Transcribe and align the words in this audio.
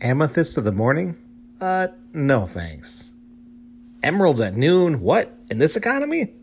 Amethyst 0.00 0.56
of 0.56 0.62
the 0.62 0.70
morning? 0.70 1.16
Uh, 1.60 1.88
no 2.12 2.46
thanks. 2.46 3.10
Emeralds 4.00 4.40
at 4.40 4.54
noon? 4.54 5.00
What? 5.00 5.36
In 5.50 5.58
this 5.58 5.76
economy? 5.76 6.34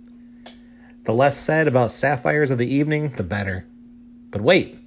The 1.05 1.13
less 1.13 1.37
said 1.37 1.67
about 1.67 1.91
sapphires 1.91 2.51
of 2.51 2.57
the 2.57 2.67
evening, 2.67 3.09
the 3.09 3.23
better. 3.23 3.65
But 4.29 4.41
wait. 4.41 4.77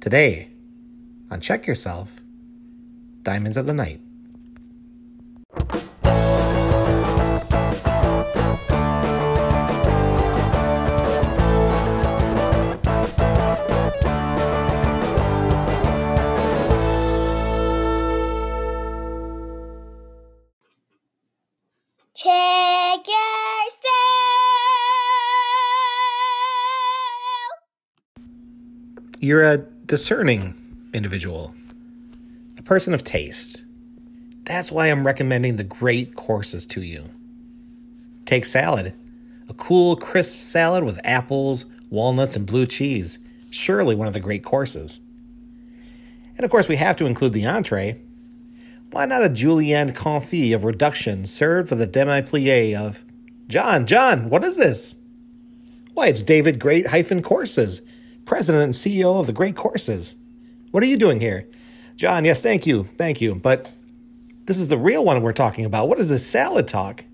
Today, 0.00 0.48
on 1.30 1.40
Check 1.40 1.66
Yourself, 1.66 2.20
Diamonds 3.24 3.58
of 3.58 3.66
the 3.66 3.74
Night. 3.74 4.00
You're 29.32 29.50
a 29.50 29.64
discerning 29.86 30.52
individual, 30.92 31.54
a 32.58 32.62
person 32.62 32.92
of 32.92 33.02
taste. 33.02 33.64
That's 34.44 34.70
why 34.70 34.88
I'm 34.88 35.06
recommending 35.06 35.56
the 35.56 35.64
great 35.64 36.14
courses 36.14 36.66
to 36.66 36.82
you. 36.82 37.04
Take 38.26 38.44
salad, 38.44 38.92
a 39.48 39.54
cool, 39.54 39.96
crisp 39.96 40.40
salad 40.40 40.84
with 40.84 41.00
apples, 41.02 41.64
walnuts, 41.88 42.36
and 42.36 42.46
blue 42.46 42.66
cheese. 42.66 43.20
Surely 43.50 43.94
one 43.94 44.06
of 44.06 44.12
the 44.12 44.20
great 44.20 44.44
courses. 44.44 45.00
And 46.36 46.44
of 46.44 46.50
course, 46.50 46.68
we 46.68 46.76
have 46.76 46.96
to 46.96 47.06
include 47.06 47.32
the 47.32 47.46
entree. 47.46 48.02
Why 48.90 49.06
not 49.06 49.24
a 49.24 49.30
julienne 49.30 49.92
confit 49.92 50.54
of 50.54 50.66
reduction 50.66 51.24
served 51.24 51.70
with 51.70 51.80
a 51.80 51.86
demi-plie 51.86 52.76
of 52.76 53.02
John, 53.48 53.86
John, 53.86 54.28
what 54.28 54.44
is 54.44 54.58
this? 54.58 54.96
Why, 55.94 56.08
it's 56.08 56.22
David 56.22 56.58
Great 56.58 56.88
hyphen 56.88 57.22
courses, 57.22 57.80
president 58.24 58.64
and 58.64 58.74
CEO 58.74 59.20
of 59.20 59.26
the 59.26 59.32
Great 59.32 59.56
Courses. 59.56 60.14
What 60.70 60.82
are 60.82 60.86
you 60.86 60.96
doing 60.96 61.20
here? 61.20 61.48
John, 61.96 62.24
yes, 62.24 62.42
thank 62.42 62.66
you, 62.66 62.84
thank 62.84 63.20
you. 63.20 63.34
But 63.34 63.70
this 64.46 64.58
is 64.58 64.68
the 64.68 64.78
real 64.78 65.04
one 65.04 65.22
we're 65.22 65.32
talking 65.32 65.64
about. 65.64 65.88
What 65.88 65.98
is 65.98 66.08
this 66.08 66.26
salad 66.26 66.66
talk? 66.66 67.04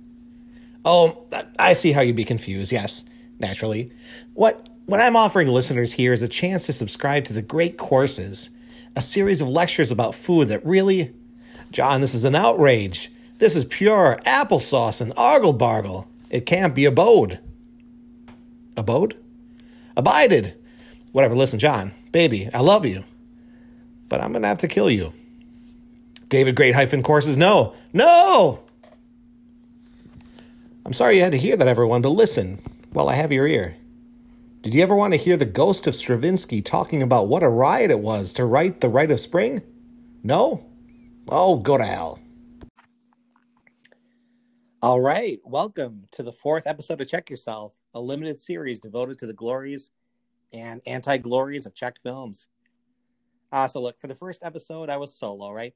Oh, 0.85 1.27
I 1.59 1.73
see 1.73 1.93
how 1.93 2.01
you'd 2.01 2.17
be 2.17 2.25
confused. 2.25 2.73
Yes, 2.73 3.05
naturally. 3.39 3.93
What 4.35 4.69
what 4.87 5.01
I'm 5.01 5.17
offering 5.17 5.49
listeners 5.49 5.93
here 5.93 6.15
is 6.15 6.23
a 6.23 6.29
chance 6.29 6.65
to 6.67 6.73
subscribe 6.73 7.25
to 7.25 7.35
the 7.35 7.43
Great 7.43 7.77
Courses, 7.77 8.51
a 8.97 9.03
series 9.03 9.43
of 9.43 9.49
lectures 9.49 9.91
about 9.91 10.15
food 10.15 10.49
that 10.49 10.65
really 10.65 11.15
John, 11.71 12.01
this 12.01 12.15
is 12.15 12.25
an 12.25 12.35
outrage. 12.35 13.11
This 13.39 13.55
is 13.55 13.65
pure 13.65 14.19
applesauce 14.25 15.01
and 15.01 15.13
argle 15.17 15.53
bargle. 15.53 16.09
It 16.31 16.47
can't 16.47 16.75
be 16.75 16.85
abode. 16.85 17.39
Abode? 18.77 19.17
Abided. 19.97 20.58
Whatever. 21.13 21.35
Listen, 21.35 21.59
John, 21.59 21.93
baby, 22.13 22.49
I 22.53 22.61
love 22.61 22.85
you. 22.85 23.05
But 24.09 24.21
I'm 24.21 24.33
going 24.33 24.43
to 24.43 24.49
have 24.49 24.59
to 24.59 24.69
kill 24.69 24.91
you. 24.91 25.13
David 26.29 26.57
Great 26.57 26.75
hyphen 26.75 27.03
courses, 27.03 27.37
no, 27.37 27.75
no! 27.93 28.63
I'm 30.85 30.93
sorry 30.93 31.17
you 31.17 31.23
had 31.23 31.33
to 31.33 31.39
hear 31.39 31.57
that, 31.57 31.69
everyone, 31.69 32.03
but 32.03 32.11
listen 32.11 32.59
while 32.93 33.09
I 33.09 33.15
have 33.15 33.33
your 33.33 33.47
ear. 33.47 33.77
Did 34.61 34.75
you 34.75 34.83
ever 34.83 34.97
want 34.97 35.15
to 35.15 35.19
hear 35.19 35.37
the 35.37 35.45
ghost 35.45 35.87
of 35.87 35.95
Stravinsky 35.95 36.61
talking 36.61 37.03
about 37.03 37.29
what 37.29 37.43
a 37.43 37.49
riot 37.49 37.91
it 37.91 38.01
was 38.01 38.33
to 38.35 38.45
write 38.45 38.81
The 38.81 38.89
Rite 38.89 39.11
of 39.11 39.21
Spring? 39.21 39.63
No? 40.23 40.67
Oh, 41.29 41.57
go 41.57 41.79
to 41.79 41.85
hell. 41.85 42.21
All 44.83 45.01
right. 45.01 45.41
Welcome 45.45 46.07
to 46.13 46.23
the 46.23 46.33
fourth 46.33 46.67
episode 46.67 47.01
of 47.01 47.09
Check 47.09 47.31
Yourself, 47.31 47.75
a 47.95 48.01
limited 48.01 48.39
series 48.39 48.79
devoted 48.79 49.19
to 49.19 49.27
the 49.27 49.33
glories 49.33 49.91
and 50.53 50.83
anti 50.87 51.17
glories 51.19 51.67
of 51.67 51.75
Czech 51.75 52.01
films. 52.03 52.47
Uh, 53.51 53.67
so, 53.67 53.81
look, 53.81 53.99
for 53.99 54.07
the 54.07 54.15
first 54.15 54.43
episode, 54.43 54.91
I 54.91 54.97
was 54.97 55.15
solo, 55.15 55.51
right? 55.51 55.75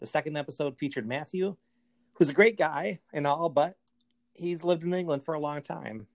The 0.00 0.06
second 0.06 0.36
episode 0.36 0.78
featured 0.78 1.06
Matthew, 1.06 1.56
who's 2.14 2.28
a 2.28 2.34
great 2.34 2.56
guy 2.56 3.00
and 3.12 3.26
all, 3.26 3.48
but 3.48 3.76
he's 4.34 4.64
lived 4.64 4.84
in 4.84 4.94
England 4.94 5.24
for 5.24 5.34
a 5.34 5.40
long 5.40 5.62
time. 5.62 6.06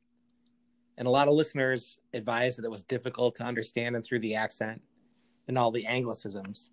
And 0.97 1.07
a 1.07 1.11
lot 1.11 1.27
of 1.27 1.33
listeners 1.33 1.97
advised 2.13 2.57
that 2.57 2.65
it 2.65 2.71
was 2.71 2.83
difficult 2.83 3.35
to 3.35 3.43
understand 3.43 3.95
him 3.95 4.01
through 4.01 4.19
the 4.19 4.35
accent 4.35 4.81
and 5.47 5.57
all 5.57 5.71
the 5.71 5.85
anglicisms. 5.85 6.69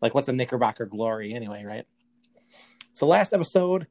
Like, 0.00 0.14
what's 0.14 0.28
a 0.28 0.32
Knickerbocker 0.32 0.86
glory 0.86 1.32
anyway, 1.32 1.64
right? 1.64 1.86
So, 2.94 3.06
last 3.06 3.32
episode, 3.32 3.86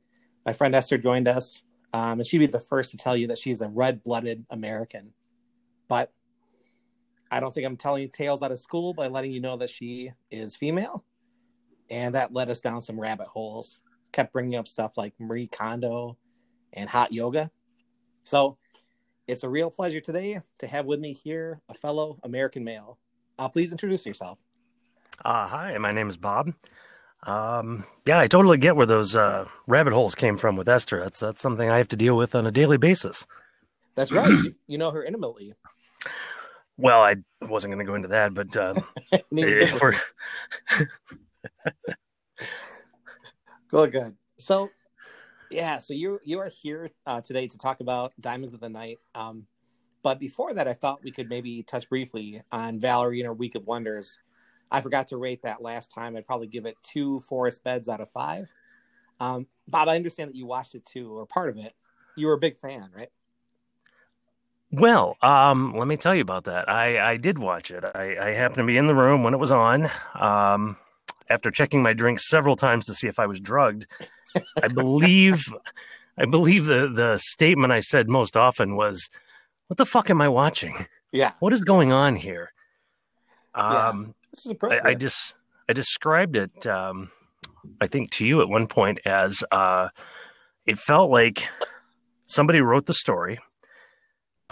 my 0.46 0.54
friend 0.54 0.76
Esther 0.76 0.98
joined 0.98 1.28
us, 1.28 1.64
um, 1.94 2.20
and 2.20 2.26
she'd 2.26 2.40
be 2.40 2.48
the 2.48 2.60
first 2.60 2.92
to 2.92 2.98
tell 2.98 3.16
you 3.16 3.28
that 3.28 3.38
she's 3.38 3.62
a 3.62 3.70
red 3.70 4.04
blooded 4.04 4.46
American. 4.50 5.14
But 5.88 6.12
I 7.32 7.40
don't 7.40 7.56
think 7.56 7.66
I'm 7.66 7.78
telling 7.78 8.10
tales 8.10 8.44
out 8.44 8.52
of 8.52 8.60
school 8.60 8.94
by 8.94 9.08
letting 9.08 9.32
you 9.32 9.40
know 9.40 9.56
that 9.56 9.70
she 9.70 10.12
is 10.30 10.56
female. 10.56 11.06
And 11.90 12.16
that 12.16 12.34
led 12.34 12.50
us 12.50 12.60
down 12.62 12.82
some 12.82 13.00
rabbit 13.00 13.28
holes. 13.28 13.80
Kept 14.12 14.34
bringing 14.34 14.56
up 14.56 14.68
stuff 14.68 14.98
like 14.98 15.14
Marie 15.18 15.48
Kondo 15.48 16.18
and 16.74 16.90
hot 16.90 17.14
yoga. 17.14 17.50
So 18.26 18.58
it's 19.28 19.44
a 19.44 19.50
real 19.50 19.72
pleasure 19.72 20.02
today 20.02 20.42
to 20.60 20.68
have 20.68 20.86
with 20.86 21.00
me 21.00 21.14
here 21.14 21.62
a 21.70 21.74
fellow 21.74 22.20
American 22.24 22.66
male. 22.66 22.98
Uh, 23.40 23.48
please 23.48 23.72
introduce 23.72 24.06
yourself. 24.06 24.40
Uh, 25.24 25.48
hi, 25.48 25.78
my 25.78 25.94
name 25.94 26.10
is 26.10 26.18
Bob. 26.18 26.54
Um, 27.24 27.86
yeah, 28.06 28.20
I 28.20 28.28
totally 28.28 28.58
get 28.58 28.76
where 28.76 28.86
those 28.86 29.16
uh, 29.16 29.48
rabbit 29.68 29.94
holes 29.94 30.16
came 30.16 30.38
from 30.38 30.56
with 30.56 30.68
Esther. 30.68 31.00
That's 31.00 31.20
that's 31.20 31.42
something 31.42 31.70
I 31.70 31.78
have 31.78 31.90
to 31.90 31.96
deal 31.96 32.18
with 32.18 32.36
on 32.36 32.48
a 32.48 32.52
daily 32.52 32.78
basis. 32.78 33.26
That's 33.96 34.12
right. 34.12 34.28
you, 34.28 34.56
you 34.68 34.78
know 34.78 34.92
her 34.92 35.04
intimately. 35.04 35.54
Well, 36.82 37.04
I 37.04 37.18
wasn't 37.42 37.74
going 37.74 37.86
to 37.86 37.90
go 37.90 37.96
into 37.96 38.08
that, 38.08 38.34
but 38.34 38.58
uh, 38.58 38.74
if 39.32 39.80
we're 39.80 39.96
Good, 43.70 43.92
good. 43.92 44.16
So, 44.38 44.70
yeah, 45.50 45.80
so 45.80 45.94
you 45.94 46.20
you 46.24 46.40
are 46.40 46.50
here 46.50 46.90
uh, 47.06 47.22
today 47.22 47.48
to 47.48 47.58
talk 47.58 47.80
about 47.80 48.14
Diamonds 48.20 48.54
of 48.54 48.60
the 48.60 48.68
Night. 48.68 48.98
Um, 49.16 49.46
but 50.04 50.20
before 50.20 50.54
that, 50.56 50.68
I 50.68 50.74
thought 50.74 51.04
we 51.04 51.12
could 51.12 51.30
maybe 51.30 51.64
touch 51.64 51.88
briefly 51.88 52.42
on 52.52 52.80
Valerie 52.80 53.20
and 53.20 53.28
her 53.28 53.34
Week 53.34 53.56
of 53.56 53.66
Wonders. 53.68 54.18
I 54.72 54.82
forgot 54.82 55.08
to 55.10 55.18
rate 55.18 55.44
that 55.44 55.62
last 55.62 55.92
time. 55.92 56.18
I'd 56.18 56.26
probably 56.26 56.48
give 56.48 56.66
it 56.66 56.76
two 56.84 57.20
forest 57.22 57.64
beds 57.64 57.88
out 57.88 58.02
of 58.02 58.10
five. 58.10 58.52
Um, 59.20 59.46
Bob, 59.68 59.88
I 59.88 59.96
understand 59.96 60.30
that 60.30 60.36
you 60.36 60.48
watched 60.48 60.74
it 60.74 60.86
too, 60.86 61.16
or 61.16 61.26
part 61.28 61.50
of 61.50 61.58
it. 61.58 61.74
You 62.18 62.28
were 62.28 62.34
a 62.34 62.40
big 62.40 62.58
fan, 62.58 62.90
right? 62.94 63.12
Well, 64.72 65.18
um, 65.22 65.76
let 65.78 65.88
me 65.88 65.98
tell 65.98 66.16
you 66.16 66.22
about 66.22 66.46
that. 66.46 66.70
I, 66.70 67.12
I 67.12 67.18
did 67.18 67.38
watch 67.38 67.72
it. 67.72 67.84
I, 67.84 68.16
I 68.18 68.34
happened 68.34 68.58
to 68.58 68.64
be 68.66 68.78
in 68.78 68.88
the 68.88 68.96
room 68.96 69.24
when 69.24 69.34
it 69.34 69.40
was 69.40 69.52
on. 69.52 69.90
Um, 70.16 70.78
after 71.30 71.52
checking 71.52 71.82
my 71.82 71.94
drinks 71.94 72.30
several 72.30 72.56
times 72.56 72.86
to 72.86 72.96
see 72.96 73.08
if 73.08 73.20
I 73.20 73.26
was 73.26 73.40
drugged, 73.40 73.86
I 74.62 74.68
believe, 74.70 75.46
I 76.18 76.26
believe 76.26 76.66
the 76.66 76.88
the 76.88 77.18
statement 77.22 77.74
I 77.74 77.80
said 77.82 78.08
most 78.08 78.38
often 78.38 78.76
was, 78.76 79.10
"What 79.68 79.78
the 79.78 79.86
fuck 79.86 80.10
am 80.10 80.22
I 80.22 80.30
watching? 80.30 80.86
Yeah. 81.12 81.34
What 81.40 81.54
is 81.54 81.64
going 81.64 81.92
on 81.92 82.16
here?" 82.16 82.54
Yeah. 83.56 83.90
Um, 83.90 84.16
appropriate. 84.50 84.86
I, 84.86 84.90
I 84.90 84.94
just 84.94 85.34
I 85.70 85.74
described 85.74 86.36
it, 86.36 86.66
um, 86.68 87.12
I 87.80 87.88
think, 87.88 88.12
to 88.12 88.26
you 88.26 88.42
at 88.42 88.50
one 88.50 88.68
point 88.68 89.00
as 89.06 89.44
uh, 89.52 89.90
it 90.66 90.78
felt 90.78 91.12
like 91.12 91.48
somebody 92.26 92.62
wrote 92.62 92.86
the 92.86 92.94
story, 92.94 93.40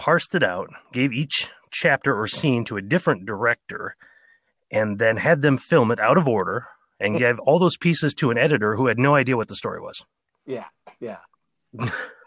parsed 0.00 0.34
it 0.34 0.42
out, 0.42 0.70
gave 0.92 1.12
each 1.12 1.50
chapter 1.70 2.18
or 2.18 2.26
scene 2.26 2.64
to 2.64 2.78
a 2.78 2.82
different 2.82 3.26
director, 3.26 3.96
and 4.70 4.98
then 4.98 5.18
had 5.18 5.42
them 5.42 5.58
film 5.58 5.90
it 5.90 6.00
out 6.00 6.16
of 6.16 6.26
order 6.26 6.68
and 6.98 7.18
gave 7.18 7.38
all 7.40 7.58
those 7.58 7.76
pieces 7.76 8.14
to 8.14 8.30
an 8.30 8.38
editor 8.38 8.76
who 8.76 8.86
had 8.86 8.98
no 8.98 9.14
idea 9.14 9.36
what 9.36 9.48
the 9.48 9.54
story 9.54 9.78
was. 9.78 10.02
Yeah, 10.46 10.64
yeah. 11.00 11.18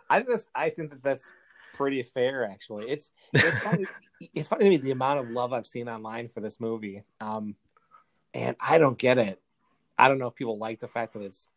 I 0.07 0.17
think 0.17 0.29
that's. 0.29 0.45
I 0.53 0.69
think 0.69 0.91
that 0.91 1.01
that's 1.01 1.31
pretty 1.73 2.03
fair. 2.03 2.45
Actually, 2.45 2.87
it's 2.89 3.09
it's 3.33 3.57
funny. 3.59 3.85
it's 4.35 4.47
funny 4.47 4.65
to 4.65 4.69
me 4.69 4.77
the 4.77 4.91
amount 4.91 5.21
of 5.21 5.31
love 5.31 5.51
I've 5.51 5.65
seen 5.65 5.89
online 5.89 6.27
for 6.27 6.41
this 6.41 6.59
movie, 6.59 7.01
um, 7.21 7.55
and 8.35 8.55
I 8.59 8.77
don't 8.77 8.99
get 8.99 9.17
it. 9.17 9.41
I 9.97 10.09
don't 10.09 10.19
know 10.19 10.27
if 10.27 10.35
people 10.35 10.59
like 10.59 10.79
the 10.79 10.87
fact 10.87 11.13
that 11.13 11.23
it's 11.23 11.47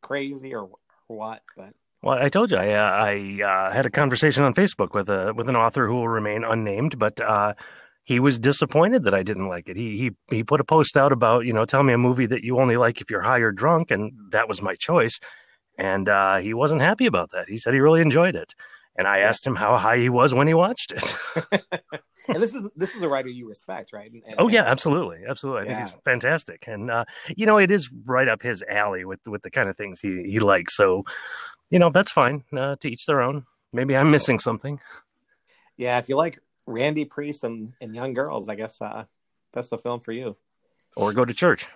crazy 0.00 0.54
or, 0.54 0.62
or 0.62 0.78
what, 1.08 1.42
but 1.58 1.74
Well, 2.02 2.18
I 2.18 2.28
told 2.28 2.50
you 2.50 2.58
I 2.58 2.72
uh, 2.72 2.90
I 2.90 3.42
uh, 3.42 3.72
had 3.72 3.86
a 3.86 3.90
conversation 3.90 4.44
on 4.44 4.54
Facebook 4.54 4.94
with 4.94 5.08
a 5.08 5.32
with 5.34 5.48
an 5.48 5.56
author 5.56 5.86
who 5.88 5.94
will 5.94 6.08
remain 6.08 6.44
unnamed, 6.44 6.98
but 6.98 7.20
uh, 7.20 7.54
he 8.04 8.20
was 8.20 8.38
disappointed 8.38 9.04
that 9.04 9.14
I 9.14 9.22
didn't 9.22 9.48
like 9.48 9.68
it. 9.68 9.76
He 9.76 9.98
he 9.98 10.36
he 10.36 10.44
put 10.44 10.60
a 10.60 10.64
post 10.64 10.96
out 10.96 11.12
about 11.12 11.44
you 11.44 11.52
know 11.52 11.64
tell 11.64 11.82
me 11.82 11.92
a 11.92 11.98
movie 11.98 12.26
that 12.26 12.44
you 12.44 12.58
only 12.58 12.76
like 12.76 13.00
if 13.00 13.10
you're 13.10 13.22
high 13.22 13.40
or 13.40 13.52
drunk, 13.52 13.90
and 13.90 14.12
that 14.30 14.48
was 14.48 14.62
my 14.62 14.76
choice. 14.76 15.18
And 15.76 16.08
uh, 16.08 16.38
he 16.38 16.54
wasn't 16.54 16.80
happy 16.80 17.06
about 17.06 17.30
that. 17.32 17.48
He 17.48 17.58
said 17.58 17.72
he 17.72 17.80
really 17.80 18.00
enjoyed 18.00 18.34
it, 18.34 18.54
And 18.96 19.06
I 19.06 19.18
asked 19.18 19.46
him 19.46 19.54
how 19.54 19.76
high 19.76 19.98
he 19.98 20.08
was 20.08 20.34
when 20.34 20.48
he 20.48 20.54
watched 20.54 20.92
it. 20.92 21.16
and 22.28 22.42
this 22.42 22.54
is 22.54 22.68
this 22.74 22.94
is 22.94 23.02
a 23.02 23.08
writer 23.08 23.28
you 23.28 23.48
respect, 23.48 23.92
right? 23.92 24.10
And, 24.10 24.22
oh 24.38 24.48
yeah, 24.48 24.64
absolutely, 24.64 25.18
absolutely. 25.28 25.62
I 25.62 25.64
yeah. 25.66 25.76
think 25.76 25.90
he's 25.90 26.00
fantastic, 26.04 26.64
and 26.66 26.90
uh, 26.90 27.04
you 27.36 27.46
know, 27.46 27.58
it 27.58 27.70
is 27.70 27.90
right 28.06 28.28
up 28.28 28.42
his 28.42 28.62
alley 28.62 29.04
with 29.04 29.20
with 29.26 29.42
the 29.42 29.50
kind 29.50 29.68
of 29.68 29.76
things 29.76 30.00
he 30.00 30.22
he 30.24 30.40
likes. 30.40 30.76
So, 30.76 31.04
you 31.70 31.78
know, 31.78 31.90
that's 31.90 32.12
fine. 32.12 32.44
Uh, 32.56 32.76
to 32.76 32.88
each 32.88 33.06
their 33.06 33.22
own. 33.22 33.44
Maybe 33.72 33.96
I'm 33.96 34.10
missing 34.10 34.38
something. 34.38 34.80
Yeah, 35.76 35.98
if 35.98 36.08
you 36.08 36.16
like 36.16 36.40
Randy 36.66 37.04
Priest 37.04 37.44
and, 37.44 37.74
and 37.80 37.94
young 37.94 38.14
girls, 38.14 38.48
I 38.48 38.54
guess 38.54 38.80
uh, 38.80 39.04
that's 39.52 39.68
the 39.68 39.78
film 39.78 40.00
for 40.00 40.12
you. 40.12 40.36
Or 40.96 41.12
go 41.12 41.24
to 41.24 41.34
church. 41.34 41.68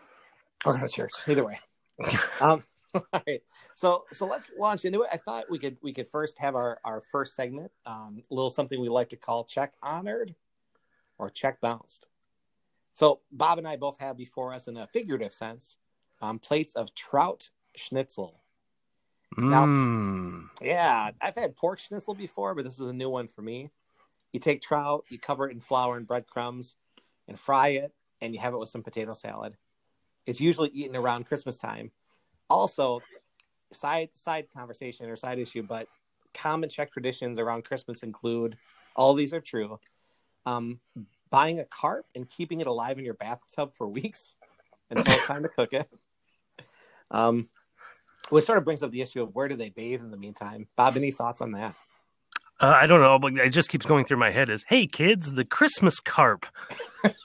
Or 0.65 0.75
go 0.75 0.87
to 0.87 0.93
church. 0.93 1.12
Either 1.29 1.44
way. 1.44 1.59
um, 2.41 2.62
all 2.94 3.23
right. 3.27 3.43
So 3.75 4.05
so 4.12 4.27
let's 4.27 4.50
launch 4.59 4.85
into 4.85 5.03
it. 5.03 5.09
I 5.12 5.17
thought 5.17 5.50
we 5.50 5.59
could 5.59 5.77
we 5.83 5.93
could 5.93 6.09
first 6.09 6.39
have 6.39 6.55
our, 6.55 6.79
our 6.85 7.00
first 7.00 7.35
segment, 7.35 7.73
um, 7.87 8.23
a 8.31 8.35
little 8.35 8.50
something 8.50 8.81
we 8.81 8.89
like 8.89 9.09
to 9.11 9.17
call 9.17 9.44
check 9.44 9.75
honored 9.83 10.35
or 11.19 11.31
check 11.31 11.61
bounced. 11.61 12.06
So 12.94 13.21
Bob 13.31 13.59
and 13.59 13.67
I 13.67 13.77
both 13.77 13.99
have 14.00 14.17
before 14.17 14.53
us 14.53 14.69
in 14.69 14.77
a 14.77 14.87
figurative 14.87 15.33
sense, 15.33 15.79
um, 16.21 16.39
plates 16.39 16.75
of 16.75 16.94
trout 16.94 17.49
schnitzel. 17.75 18.42
Now, 19.37 19.64
mm. 19.64 20.49
yeah, 20.61 21.11
I've 21.20 21.37
had 21.37 21.56
pork 21.56 21.79
schnitzel 21.79 22.14
before, 22.14 22.55
but 22.55 22.64
this 22.64 22.79
is 22.79 22.87
a 22.87 22.93
new 22.93 23.08
one 23.08 23.29
for 23.29 23.43
me. 23.43 23.70
You 24.32 24.40
take 24.40 24.61
trout, 24.61 25.05
you 25.08 25.19
cover 25.19 25.49
it 25.49 25.52
in 25.52 25.61
flour 25.61 25.96
and 25.96 26.06
breadcrumbs, 26.06 26.76
and 27.29 27.38
fry 27.38 27.69
it, 27.69 27.93
and 28.20 28.34
you 28.34 28.40
have 28.40 28.55
it 28.55 28.58
with 28.58 28.69
some 28.69 28.82
potato 28.82 29.14
salad. 29.14 29.56
It's 30.26 30.40
usually 30.40 30.70
eaten 30.70 30.96
around 30.96 31.26
Christmas 31.26 31.56
time 31.56 31.90
also 32.52 33.00
side 33.73 34.11
side 34.14 34.46
conversation 34.55 35.08
or 35.08 35.17
side 35.17 35.38
issue, 35.38 35.62
but 35.62 35.88
common 36.34 36.69
Czech 36.69 36.93
traditions 36.93 37.38
around 37.38 37.64
Christmas 37.64 38.02
include 38.02 38.56
all 38.94 39.14
these 39.14 39.32
are 39.32 39.40
true. 39.40 39.81
Um, 40.44 40.81
buying 41.31 41.58
a 41.58 41.64
carp 41.64 42.06
and 42.14 42.29
keeping 42.29 42.61
it 42.61 42.67
alive 42.67 42.99
in 42.99 43.05
your 43.05 43.14
bathtub 43.14 43.75
for 43.75 43.88
weeks 43.99 44.37
until 44.90 45.14
it's 45.14 45.26
time 45.26 45.43
to 45.43 45.49
cook 45.49 45.73
it. 45.73 45.88
Um, 47.11 47.49
which 48.32 48.44
sort 48.44 48.58
of 48.58 48.64
brings 48.64 48.82
up 48.82 48.90
the 48.90 49.02
issue 49.02 49.23
of 49.23 49.34
where 49.34 49.49
do 49.49 49.55
they 49.55 49.69
bathe 49.69 50.00
in 50.00 50.11
the 50.11 50.17
meantime? 50.17 50.67
Bob, 50.76 50.96
any 50.96 51.11
thoughts 51.11 51.40
on 51.40 51.52
that? 51.52 51.75
Uh, 52.61 52.67
I 52.81 52.87
don't 52.87 53.00
know, 53.00 53.19
but 53.19 53.34
it 53.34 53.50
just 53.50 53.69
keeps 53.69 53.84
going 53.84 54.05
through 54.05 54.19
my 54.19 54.31
head. 54.31 54.49
Is 54.49 54.64
hey 54.69 54.87
kids, 54.87 55.32
the 55.32 55.44
Christmas 55.44 56.00
carp? 56.00 56.46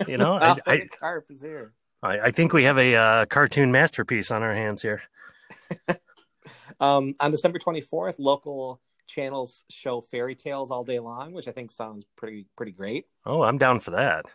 You 0.07 0.17
know, 0.17 0.33
I, 0.41 0.57
I, 0.65 0.87
carp 0.99 1.27
is 1.29 1.41
here. 1.41 1.73
I, 2.03 2.19
I, 2.19 2.31
think 2.31 2.53
we 2.53 2.63
have 2.63 2.77
a 2.77 2.95
uh, 2.95 3.25
cartoon 3.25 3.71
masterpiece 3.71 4.31
on 4.31 4.43
our 4.43 4.53
hands 4.53 4.81
here. 4.81 5.01
um, 6.79 7.13
on 7.19 7.31
December 7.31 7.59
24th, 7.59 8.15
local 8.19 8.81
channels 9.07 9.63
show 9.69 10.01
fairy 10.01 10.35
tales 10.35 10.71
all 10.71 10.83
day 10.83 10.99
long, 10.99 11.33
which 11.33 11.47
I 11.47 11.51
think 11.51 11.71
sounds 11.71 12.05
pretty 12.15 12.47
pretty 12.55 12.71
great. 12.71 13.05
Oh, 13.25 13.43
I'm 13.43 13.57
down 13.57 13.79
for 13.79 13.91
that. 13.91 14.25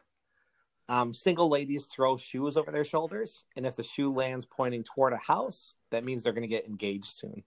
Um, 0.93 1.15
single 1.15 1.49
ladies 1.49 1.87
throw 1.87 2.19
shoes 2.19 2.55
over 2.59 2.71
their 2.71 2.85
shoulders, 2.85 3.45
and 3.57 3.65
if 3.65 3.77
the 3.77 3.83
shoe 3.83 4.13
lands 4.13 4.45
pointing 4.45 4.85
toward 4.85 5.15
a 5.15 5.17
house, 5.17 5.79
that 5.91 6.05
means 6.05 6.23
they're 6.23 6.35
going 6.35 6.43
to 6.43 6.49
get 6.49 6.67
engaged 6.67 7.07
soon. 7.07 7.45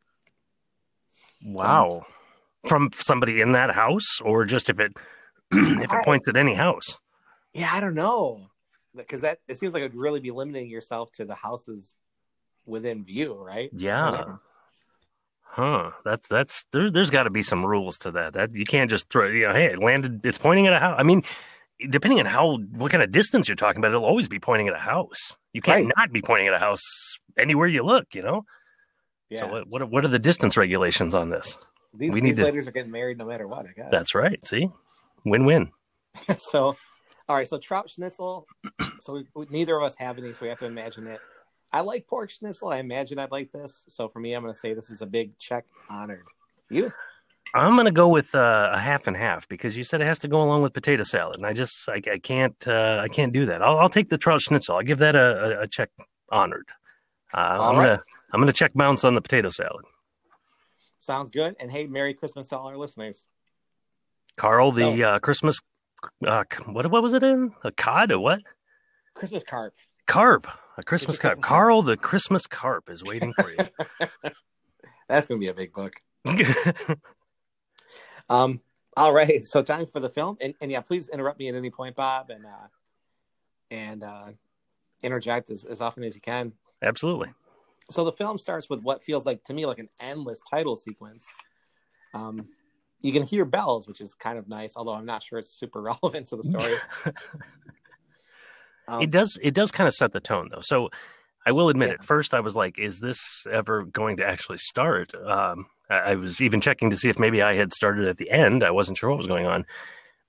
Wow, 1.45 2.07
um, 2.07 2.69
from 2.69 2.89
somebody 2.91 3.41
in 3.41 3.51
that 3.51 3.69
house, 3.69 4.19
or 4.21 4.45
just 4.45 4.71
if 4.71 4.79
it 4.79 4.93
if 5.51 5.93
it 5.93 6.03
points 6.03 6.27
at 6.27 6.35
any 6.35 6.55
house? 6.55 6.97
Yeah, 7.53 7.69
I 7.71 7.81
don't 7.81 7.93
know, 7.93 8.47
because 8.95 9.21
that 9.21 9.41
it 9.47 9.59
seems 9.59 9.75
like 9.75 9.81
it 9.81 9.91
would 9.91 10.01
really 10.01 10.21
be 10.21 10.31
limiting 10.31 10.67
yourself 10.67 11.11
to 11.17 11.23
the 11.25 11.35
houses 11.35 11.93
within 12.65 13.05
view, 13.05 13.35
right? 13.35 13.69
Yeah. 13.77 14.37
Huh. 15.43 15.91
That's 16.03 16.27
that's 16.27 16.65
there, 16.71 16.89
there's 16.89 17.11
got 17.11 17.23
to 17.23 17.29
be 17.29 17.43
some 17.43 17.63
rules 17.63 17.99
to 17.99 18.11
that. 18.13 18.33
That 18.33 18.55
you 18.55 18.65
can't 18.65 18.89
just 18.89 19.07
throw. 19.07 19.27
You 19.27 19.49
know, 19.49 19.53
hey, 19.53 19.65
it 19.65 19.77
landed. 19.77 20.25
It's 20.25 20.39
pointing 20.39 20.65
at 20.65 20.73
a 20.73 20.79
house. 20.79 20.95
I 20.97 21.03
mean, 21.03 21.23
depending 21.89 22.19
on 22.19 22.25
how 22.25 22.57
what 22.57 22.91
kind 22.91 23.03
of 23.03 23.11
distance 23.11 23.47
you're 23.47 23.55
talking 23.55 23.79
about, 23.79 23.91
it'll 23.91 24.05
always 24.05 24.27
be 24.27 24.39
pointing 24.39 24.67
at 24.67 24.75
a 24.75 24.79
house. 24.79 25.37
You 25.53 25.61
can't 25.61 25.85
right. 25.85 25.93
not 25.97 26.11
be 26.11 26.21
pointing 26.21 26.47
at 26.47 26.53
a 26.53 26.59
house 26.59 26.81
anywhere 27.37 27.67
you 27.67 27.83
look. 27.83 28.13
You 28.13 28.23
know. 28.23 28.45
Yeah. 29.29 29.41
So 29.41 29.47
what 29.47 29.67
what, 29.67 29.91
what 29.91 30.05
are 30.05 30.09
the 30.09 30.19
distance 30.19 30.57
regulations 30.57 31.15
on 31.15 31.29
this? 31.29 31.57
These, 31.93 32.13
we 32.13 32.21
these 32.21 32.37
need 32.37 32.43
ladies 32.43 32.65
to... 32.65 32.69
are 32.69 32.73
getting 32.73 32.91
married 32.91 33.17
no 33.17 33.25
matter 33.25 33.47
what. 33.47 33.65
I 33.67 33.71
guess 33.73 33.89
that's 33.91 34.15
right. 34.15 34.45
See, 34.45 34.69
win 35.23 35.45
win. 35.45 35.71
so, 36.35 36.75
all 37.27 37.35
right. 37.35 37.47
So 37.47 37.57
trout 37.57 37.89
schnitzel. 37.89 38.47
So 39.01 39.13
we, 39.13 39.27
we, 39.35 39.45
neither 39.51 39.77
of 39.77 39.83
us 39.83 39.95
have 39.97 40.17
any, 40.17 40.33
so 40.33 40.39
we 40.41 40.47
have 40.49 40.57
to 40.59 40.65
imagine 40.65 41.05
it. 41.05 41.19
I 41.71 41.81
like 41.81 42.07
pork 42.07 42.31
schnitzel. 42.31 42.69
I 42.69 42.77
imagine 42.77 43.19
I'd 43.19 43.31
like 43.31 43.51
this. 43.51 43.85
So 43.87 44.07
for 44.07 44.19
me, 44.19 44.33
I'm 44.33 44.41
going 44.41 44.51
to 44.51 44.59
say 44.59 44.73
this 44.73 44.89
is 44.89 45.03
a 45.03 45.05
big 45.05 45.37
check 45.37 45.65
honored. 45.91 46.25
You? 46.71 46.91
I'm 47.53 47.73
going 47.73 47.85
to 47.85 47.91
go 47.91 48.07
with 48.07 48.33
uh, 48.35 48.71
a 48.73 48.79
half 48.79 49.07
and 49.07 49.15
half 49.15 49.47
because 49.47 49.77
you 49.77 49.83
said 49.83 50.01
it 50.01 50.05
has 50.05 50.19
to 50.19 50.27
go 50.27 50.41
along 50.41 50.61
with 50.61 50.73
potato 50.73 51.03
salad, 51.03 51.37
and 51.37 51.45
I 51.45 51.53
just 51.53 51.87
I, 51.87 52.01
I 52.11 52.17
can't 52.17 52.55
uh, 52.67 53.01
I 53.03 53.07
can't 53.07 53.31
do 53.31 53.45
that. 53.45 53.61
I'll, 53.61 53.79
I'll, 53.79 53.89
take 53.89 54.09
the 54.09 54.17
trout 54.17 54.41
schnitzel. 54.41 54.75
I'll 54.75 54.83
give 54.83 54.99
that 54.99 55.15
a, 55.15 55.61
a 55.61 55.67
check 55.67 55.89
honored. 56.29 56.67
Uh, 57.33 57.37
I'm 57.37 57.77
right. 57.77 57.85
gonna 57.85 58.01
I'm 58.33 58.41
gonna 58.41 58.51
check 58.51 58.73
bounce 58.73 59.03
on 59.03 59.15
the 59.15 59.21
potato 59.21 59.49
salad. 59.49 59.85
Sounds 60.99 61.29
good. 61.29 61.55
And 61.59 61.71
hey, 61.71 61.87
Merry 61.87 62.13
Christmas 62.13 62.47
to 62.47 62.57
all 62.57 62.67
our 62.67 62.77
listeners. 62.77 63.25
Carl, 64.37 64.71
the 64.71 64.97
so, 64.97 65.03
uh, 65.03 65.19
Christmas 65.19 65.59
uh, 66.25 66.43
what 66.65 66.89
what 66.89 67.03
was 67.03 67.13
it 67.13 67.23
in 67.23 67.51
a 67.63 67.71
cod 67.71 68.11
or 68.11 68.19
what? 68.19 68.41
Christmas 69.13 69.43
carp. 69.43 69.73
Carp. 70.07 70.47
A 70.77 70.83
Christmas 70.83 71.17
carp. 71.17 71.41
Carl 71.41 71.81
the 71.81 71.95
Christmas 71.95 72.47
carp 72.47 72.89
is 72.89 73.03
waiting 73.03 73.33
for 73.33 73.49
you. 73.49 73.57
That's 75.09 75.27
going 75.27 75.39
to 75.39 75.45
be 75.45 75.49
a 75.49 75.53
big 75.53 75.71
book. 75.71 75.93
um. 78.29 78.61
All 78.97 79.11
right. 79.11 79.43
So 79.43 79.61
time 79.61 79.87
for 79.87 79.99
the 79.99 80.09
film, 80.09 80.37
and, 80.39 80.53
and 80.61 80.71
yeah, 80.71 80.79
please 80.79 81.09
interrupt 81.09 81.37
me 81.37 81.49
at 81.49 81.55
any 81.55 81.69
point, 81.69 81.95
Bob, 81.95 82.29
and 82.29 82.45
uh, 82.45 82.67
and 83.69 84.03
uh, 84.03 84.27
interject 85.03 85.49
as, 85.49 85.65
as 85.65 85.81
often 85.81 86.03
as 86.03 86.15
you 86.15 86.21
can. 86.21 86.53
Absolutely. 86.81 87.29
So 87.89 88.03
the 88.03 88.13
film 88.13 88.37
starts 88.37 88.69
with 88.69 88.81
what 88.81 89.03
feels 89.03 89.25
like 89.25 89.43
to 89.45 89.53
me 89.53 89.65
like 89.65 89.79
an 89.79 89.89
endless 89.99 90.39
title 90.49 90.75
sequence. 90.75 91.25
Um, 92.13 92.47
you 93.01 93.11
can 93.11 93.23
hear 93.23 93.45
bells, 93.45 93.87
which 93.87 94.01
is 94.01 94.13
kind 94.15 94.39
of 94.39 94.47
nice, 94.47 94.73
although 94.75 94.93
I'm 94.93 95.05
not 95.05 95.21
sure 95.21 95.37
it's 95.37 95.59
super 95.59 95.81
relevant 96.03 96.27
to 96.27 96.37
the 96.37 96.43
story. 96.43 96.75
Um, 98.87 99.01
it 99.01 99.09
does. 99.09 99.39
It 99.41 99.55
does 99.55 99.71
kind 99.71 99.87
of 99.87 99.95
set 99.95 100.11
the 100.11 100.19
tone, 100.19 100.49
though. 100.51 100.61
So 100.61 100.89
I 101.43 101.51
will 101.53 101.69
admit, 101.69 101.89
yeah. 101.89 101.95
at 101.95 102.05
first 102.05 102.35
I 102.35 102.39
was 102.39 102.55
like, 102.55 102.77
"Is 102.77 102.99
this 102.99 103.19
ever 103.51 103.83
going 103.83 104.17
to 104.17 104.23
actually 104.23 104.59
start?" 104.59 105.13
Um, 105.15 105.65
I, 105.89 106.15
was 106.15 106.41
even 106.41 106.61
checking 106.61 106.89
to 106.89 106.97
see 106.97 107.09
if 107.09 107.19
maybe 107.19 107.41
I 107.41 107.55
had 107.55 107.73
started 107.73 108.07
at 108.07 108.17
the 108.17 108.31
end. 108.31 108.63
I 108.63 108.71
wasn't 108.71 108.97
sure 108.97 109.09
what 109.09 109.17
was 109.17 109.27
going 109.27 109.45
on. 109.45 109.65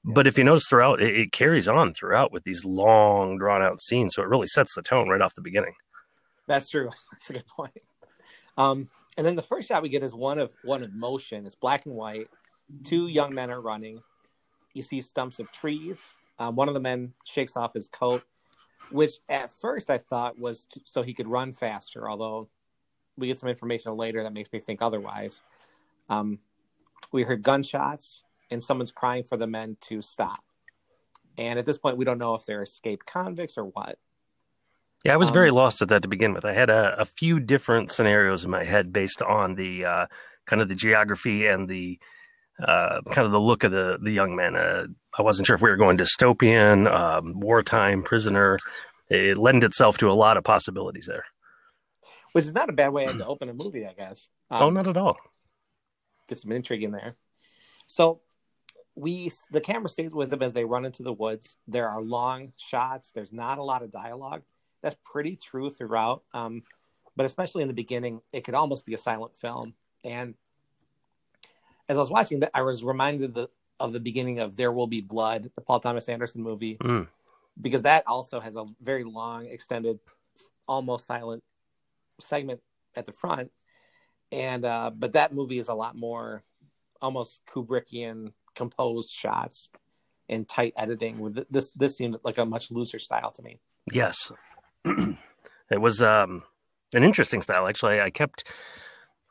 But 0.05 0.26
if 0.26 0.38
you 0.38 0.44
notice 0.44 0.67
throughout, 0.69 1.03
it, 1.03 1.17
it 1.17 1.32
carries 1.32 1.67
on 1.67 1.93
throughout 1.93 2.32
with 2.32 2.44
these 2.44 2.64
long, 2.64 3.38
drawn 3.38 3.62
out 3.62 3.81
scenes. 3.81 4.14
So 4.14 4.23
it 4.23 4.29
really 4.29 4.47
sets 4.47 4.75
the 4.75 4.82
tone 4.82 5.08
right 5.08 5.20
off 5.20 5.35
the 5.35 5.43
beginning. 5.43 5.75
That's 6.47 6.69
true. 6.69 6.91
That's 7.12 7.31
a 7.31 7.32
good 7.35 7.47
point. 7.49 7.82
Um, 8.56 8.89
and 9.17 9.27
then 9.27 9.36
the 9.36 9.43
first 9.43 9.69
shot 9.69 9.82
we 9.82 9.89
get 9.89 10.03
is 10.03 10.15
one 10.15 10.39
of 10.39 10.53
one 10.63 10.82
of 10.82 10.93
motion. 10.93 11.46
It's 11.46 11.56
black 11.56 11.86
and 11.86 11.94
white. 11.94 12.29
Two 12.84 13.08
young 13.08 13.34
men 13.34 13.51
are 13.51 13.60
running. 13.60 14.03
You 14.75 14.82
see 14.82 15.01
stumps 15.01 15.39
of 15.39 15.51
trees. 15.53 16.13
Um, 16.39 16.55
one 16.55 16.69
of 16.69 16.75
the 16.75 16.81
men 16.81 17.15
shakes 17.25 17.56
off 17.56 17.72
his 17.72 17.89
coat 17.89 18.22
which 18.91 19.13
at 19.29 19.51
first 19.51 19.91
I 19.91 19.98
thought 19.98 20.39
was 20.39 20.67
to, 20.67 20.81
so 20.84 21.03
he 21.03 21.15
could 21.15 21.29
run 21.29 21.53
faster. 21.53 22.08
Although 22.08 22.48
we 23.17 23.29
get 23.29 23.39
some 23.39 23.49
information 23.49 23.96
later 23.96 24.23
that 24.23 24.32
makes 24.32 24.53
me 24.53 24.58
think 24.58 24.82
otherwise. 24.82 25.41
Um, 26.08 26.39
we 27.13 27.23
heard 27.23 27.43
gunshots 27.43 28.25
and 28.51 28.63
someone's 28.63 28.93
crying 28.93 29.25
for 29.25 29.37
the 29.37 29.46
men 29.46 29.77
to 29.82 30.03
stop. 30.03 30.44
And 31.39 31.58
at 31.58 31.67
this 31.67 31.79
point, 31.79 31.96
we 31.96 32.05
don't 32.05 32.19
know 32.19 32.35
if 32.35 32.46
they're 32.46 32.63
escaped 32.63 33.06
convicts 33.06 33.58
or 33.58 33.65
what. 33.65 33.99
Yeah, 35.05 35.15
I 35.15 35.17
was 35.17 35.29
um, 35.29 35.35
very 35.35 35.51
lost 35.51 35.82
at 35.82 35.89
that 35.89 36.03
to 36.03 36.08
begin 36.08 36.32
with. 36.32 36.44
I 36.44 36.53
had 36.53 36.70
a, 36.70 37.01
a, 37.01 37.05
few 37.05 37.39
different 37.39 37.91
scenarios 37.91 38.44
in 38.44 38.51
my 38.51 38.65
head 38.65 38.93
based 38.93 39.23
on 39.23 39.55
the 39.55 39.85
uh, 39.85 40.06
kind 40.46 40.63
of 40.63 40.69
the 40.69 40.75
geography 40.75 41.46
and 41.46 41.69
the 41.69 41.99
uh, 42.58 43.03
kind 43.13 43.27
of 43.27 43.32
the 43.32 43.41
look 43.41 43.65
of 43.65 43.73
the 43.73 43.99
the 44.03 44.11
young 44.11 44.35
men. 44.35 44.56
Uh, 44.56 44.87
I 45.17 45.23
wasn't 45.23 45.46
sure 45.46 45.55
if 45.55 45.63
we 45.63 45.70
were 45.70 45.77
going 45.77 45.99
dystopian, 45.99 46.91
um, 46.91 47.39
wartime, 47.39 48.03
prisoner. 48.03 48.58
It 49.08 49.39
lent 49.39 49.63
itself 49.63 49.99
to 49.99 50.11
a 50.11 50.13
lot 50.13 50.37
of 50.37 50.44
possibilities 50.44 51.06
there. 51.06 51.25
Which 52.36 52.44
is 52.44 52.52
not 52.52 52.69
a 52.69 52.72
bad 52.72 52.90
way 52.90 53.06
to 53.06 53.26
open 53.26 53.48
a 53.48 53.55
movie, 53.55 53.86
I 53.86 53.94
guess. 53.94 54.28
Um, 54.50 54.62
oh, 54.62 54.69
not 54.69 54.86
at 54.86 54.98
all. 54.98 55.16
Get 56.28 56.36
some 56.36 56.52
intrigue 56.52 56.82
in 56.82 56.90
there. 56.90 57.16
So 57.86 58.20
we 58.94 59.31
the 59.50 59.62
camera 59.62 59.88
stays 59.88 60.12
with 60.12 60.28
them 60.28 60.43
as 60.43 60.52
they 60.52 60.66
run 60.66 60.84
into 60.84 61.02
the 61.02 61.14
woods. 61.14 61.56
There 61.66 61.88
are 61.88 62.02
long 62.02 62.52
shots. 62.58 63.12
There's 63.12 63.32
not 63.32 63.56
a 63.56 63.62
lot 63.62 63.82
of 63.82 63.90
dialogue. 63.90 64.43
That's 64.82 64.96
pretty 65.02 65.36
true 65.36 65.70
throughout. 65.70 66.24
Um, 66.34 66.64
but 67.16 67.24
especially 67.24 67.62
in 67.62 67.69
the 67.69 67.74
beginning, 67.74 68.20
it 68.34 68.44
could 68.44 68.55
almost 68.55 68.84
be 68.84 68.93
a 68.93 68.98
silent 68.98 69.34
film. 69.34 69.72
And 70.05 70.34
as 71.88 71.96
I 71.96 72.00
was 72.00 72.10
watching 72.10 72.40
that, 72.40 72.50
I 72.52 72.60
was 72.60 72.84
reminded 72.84 73.31
of 73.31 73.34
the 73.34 73.48
of 73.81 73.94
the 73.94 74.00
beginning 74.00 74.40
of 74.40 74.56
There 74.56 74.72
Will 74.72 74.86
Be 74.86 75.00
Blood, 75.00 75.50
the 75.55 75.62
Paul 75.62 75.81
Thomas 75.81 76.06
Anderson 76.10 76.43
movie, 76.43 76.76
mm. 76.76 77.06
because 77.58 77.84
that 77.84 78.05
also 78.06 78.40
has 78.40 78.56
a 78.56 78.66
very 78.82 79.05
long, 79.05 79.46
extended, 79.46 80.00
almost 80.69 81.06
silent 81.06 81.43
segment 82.20 82.61
at 82.94 83.06
the 83.06 83.13
front. 83.13 83.51
And 84.32 84.65
uh, 84.65 84.91
but 84.94 85.13
that 85.13 85.32
movie 85.32 85.58
is 85.58 85.69
a 85.69 85.75
lot 85.75 85.96
more 85.96 86.43
almost 87.01 87.43
Kubrickian 87.46 88.32
composed 88.55 89.11
shots 89.11 89.70
and 90.29 90.49
tight 90.49 90.73
editing. 90.77 91.20
With 91.20 91.46
this, 91.51 91.70
this 91.73 91.96
seemed 91.96 92.17
like 92.25 92.39
a 92.39 92.44
much 92.44 92.70
looser 92.70 92.99
style 92.99 93.31
to 93.32 93.43
me. 93.43 93.61
Yes, 93.93 94.32
it 94.85 95.81
was 95.81 96.03
um, 96.03 96.43
an 96.94 97.05
interesting 97.05 97.43
style. 97.43 97.69
Actually, 97.69 98.01
I 98.01 98.11
kept 98.11 98.44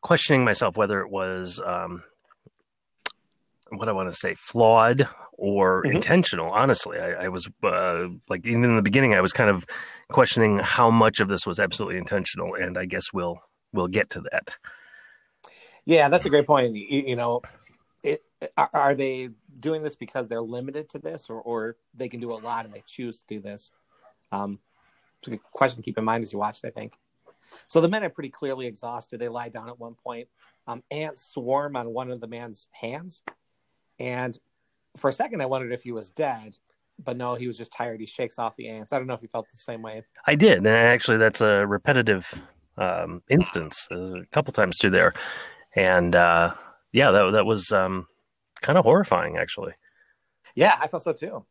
questioning 0.01 0.46
myself 0.46 0.77
whether 0.77 1.01
it 1.01 1.10
was 1.10 1.60
um, 1.65 2.04
what 3.70 3.89
I 3.89 3.92
want 3.92 4.10
to 4.10 4.15
say 4.15 4.36
flawed 4.36 5.10
or 5.38 5.84
Mhm. 5.84 5.96
intentional. 5.96 6.51
Honestly, 6.51 7.00
I, 7.00 7.25
I 7.25 7.27
was 7.30 7.50
uh, 7.63 8.08
like 8.30 8.46
even 8.46 8.63
in 8.63 8.75
the 8.75 8.82
beginning, 8.82 9.13
I 9.13 9.22
was 9.22 9.34
kind 9.34 9.50
of 9.50 9.65
questioning 10.10 10.60
how 10.60 10.89
much 10.89 11.20
of 11.20 11.27
this 11.27 11.46
was 11.46 11.60
absolutely 11.60 11.98
intentional, 11.98 12.56
and 12.56 12.77
I 12.77 12.86
guess 12.86 13.13
we'll 13.13 13.42
we'll 13.74 13.88
get 13.88 14.10
to 14.12 14.22
that. 14.32 14.51
Yeah, 15.86 16.10
that's 16.10 16.25
a 16.25 16.30
great 16.30 16.48
point. 16.48 16.74
You, 16.74 17.04
you 17.08 17.15
know, 17.15 17.42
it, 18.04 18.24
are, 18.58 18.70
are 18.74 18.96
they 18.96 19.30
doing 19.60 19.84
this 19.84 19.96
because 19.96 20.27
they're 20.27 20.42
limited 20.42 20.89
to 20.89 21.00
this, 21.00 21.30
or, 21.30 21.39
or 21.42 21.77
they 21.94 22.10
can 22.10 22.20
do 22.20 22.32
a 22.32 22.39
lot 22.39 22.65
and 22.65 22.74
they 22.74 22.84
choose 22.86 23.20
to 23.22 23.27
do 23.27 23.39
this? 23.39 23.72
Um, 24.32 24.60
it's 25.20 25.27
a 25.27 25.32
good 25.32 25.44
question 25.51 25.77
to 25.77 25.84
keep 25.84 25.98
in 25.98 26.04
mind 26.04 26.24
as 26.24 26.34
you 26.34 26.39
watch 26.39 26.60
it. 26.63 26.68
I 26.68 26.72
think. 26.72 26.98
So 27.68 27.80
the 27.82 27.89
men 27.89 28.04
are 28.04 28.10
pretty 28.10 28.30
clearly 28.30 28.65
exhausted. 28.65 29.20
They 29.20 29.27
lie 29.27 29.50
down 29.50 29.70
at 29.70 29.80
one 29.80 29.94
point. 29.94 30.27
Um, 30.68 30.82
ants 30.89 31.22
swarm 31.24 31.75
on 31.75 31.94
one 31.94 32.10
of 32.10 32.20
the 32.20 32.27
man's 32.27 32.68
hands, 32.72 33.22
and 34.00 34.38
for 34.97 35.09
a 35.09 35.13
second 35.13 35.41
I 35.41 35.45
wondered 35.45 35.71
if 35.71 35.83
he 35.83 35.91
was 35.91 36.11
dead, 36.11 36.57
but 37.03 37.17
no, 37.17 37.35
he 37.35 37.47
was 37.47 37.57
just 37.57 37.73
tired. 37.73 37.99
He 37.99 38.05
shakes 38.05 38.39
off 38.39 38.55
the 38.55 38.69
ants. 38.69 38.93
I 38.93 38.97
don't 38.97 39.07
know 39.07 39.13
if 39.13 39.21
he 39.21 39.27
felt 39.27 39.49
the 39.51 39.57
same 39.57 39.81
way. 39.81 40.03
I 40.25 40.35
did, 40.35 40.59
and 40.59 40.67
actually, 40.67 41.17
that's 41.17 41.41
a 41.41 41.65
repetitive 41.67 42.31
um, 42.77 43.21
instance 43.29 43.87
a 43.91 44.25
couple 44.31 44.53
times 44.53 44.77
through 44.79 44.91
there, 44.91 45.13
and 45.75 46.15
uh, 46.15 46.53
yeah, 46.91 47.11
that 47.11 47.31
that 47.31 47.45
was 47.45 47.71
um, 47.71 48.07
kind 48.61 48.77
of 48.77 48.85
horrifying, 48.85 49.37
actually. 49.37 49.73
Yeah, 50.55 50.77
I 50.79 50.87
thought 50.87 51.03
so 51.03 51.13
too. 51.13 51.45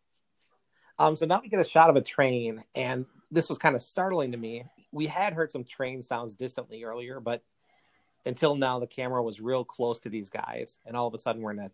Um, 0.98 1.16
so 1.16 1.26
now 1.26 1.40
we 1.42 1.48
get 1.48 1.60
a 1.60 1.64
shot 1.64 1.90
of 1.90 1.96
a 1.96 2.00
train, 2.00 2.62
and 2.74 3.06
this 3.30 3.48
was 3.48 3.58
kind 3.58 3.74
of 3.74 3.82
startling 3.82 4.32
to 4.32 4.38
me. 4.38 4.64
We 4.92 5.06
had 5.06 5.34
heard 5.34 5.50
some 5.50 5.64
train 5.64 6.02
sounds 6.02 6.34
distantly 6.34 6.84
earlier, 6.84 7.20
but 7.20 7.42
until 8.24 8.54
now, 8.54 8.78
the 8.78 8.86
camera 8.86 9.22
was 9.22 9.40
real 9.40 9.64
close 9.64 9.98
to 10.00 10.08
these 10.08 10.30
guys, 10.30 10.78
and 10.86 10.96
all 10.96 11.06
of 11.06 11.14
a 11.14 11.18
sudden, 11.18 11.42
we're 11.42 11.50
in 11.50 11.58
a. 11.58 11.70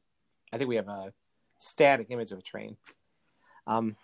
I 0.52 0.58
think 0.58 0.68
we 0.68 0.76
have 0.76 0.88
a 0.88 1.12
static 1.60 2.10
image 2.10 2.32
of 2.32 2.38
a 2.38 2.42
train. 2.42 2.76
Um, 3.66 3.96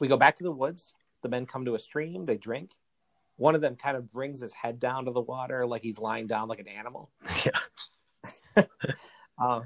we 0.00 0.08
go 0.08 0.16
back 0.16 0.36
to 0.36 0.44
the 0.44 0.52
woods. 0.52 0.92
The 1.22 1.28
men 1.28 1.46
come 1.46 1.64
to 1.64 1.74
a 1.74 1.78
stream. 1.78 2.24
They 2.24 2.36
drink. 2.36 2.72
One 3.36 3.54
of 3.54 3.60
them 3.60 3.76
kind 3.76 3.96
of 3.96 4.12
brings 4.12 4.40
his 4.40 4.54
head 4.54 4.78
down 4.78 5.04
to 5.06 5.10
the 5.10 5.20
water, 5.20 5.66
like 5.66 5.82
he's 5.82 5.98
lying 5.98 6.26
down 6.26 6.48
like 6.48 6.60
an 6.60 6.68
animal. 6.68 7.10
Yeah. 7.44 8.64
Uh, 9.38 9.60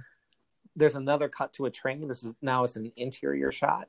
there's 0.75 0.97
another 0.97 1.29
cut 1.29 1.53
to 1.53 1.67
a 1.67 1.71
train. 1.71 2.09
This 2.09 2.25
is 2.25 2.35
now 2.43 2.65
it's 2.65 2.75
an 2.75 2.91
interior 2.97 3.53
shot, 3.53 3.89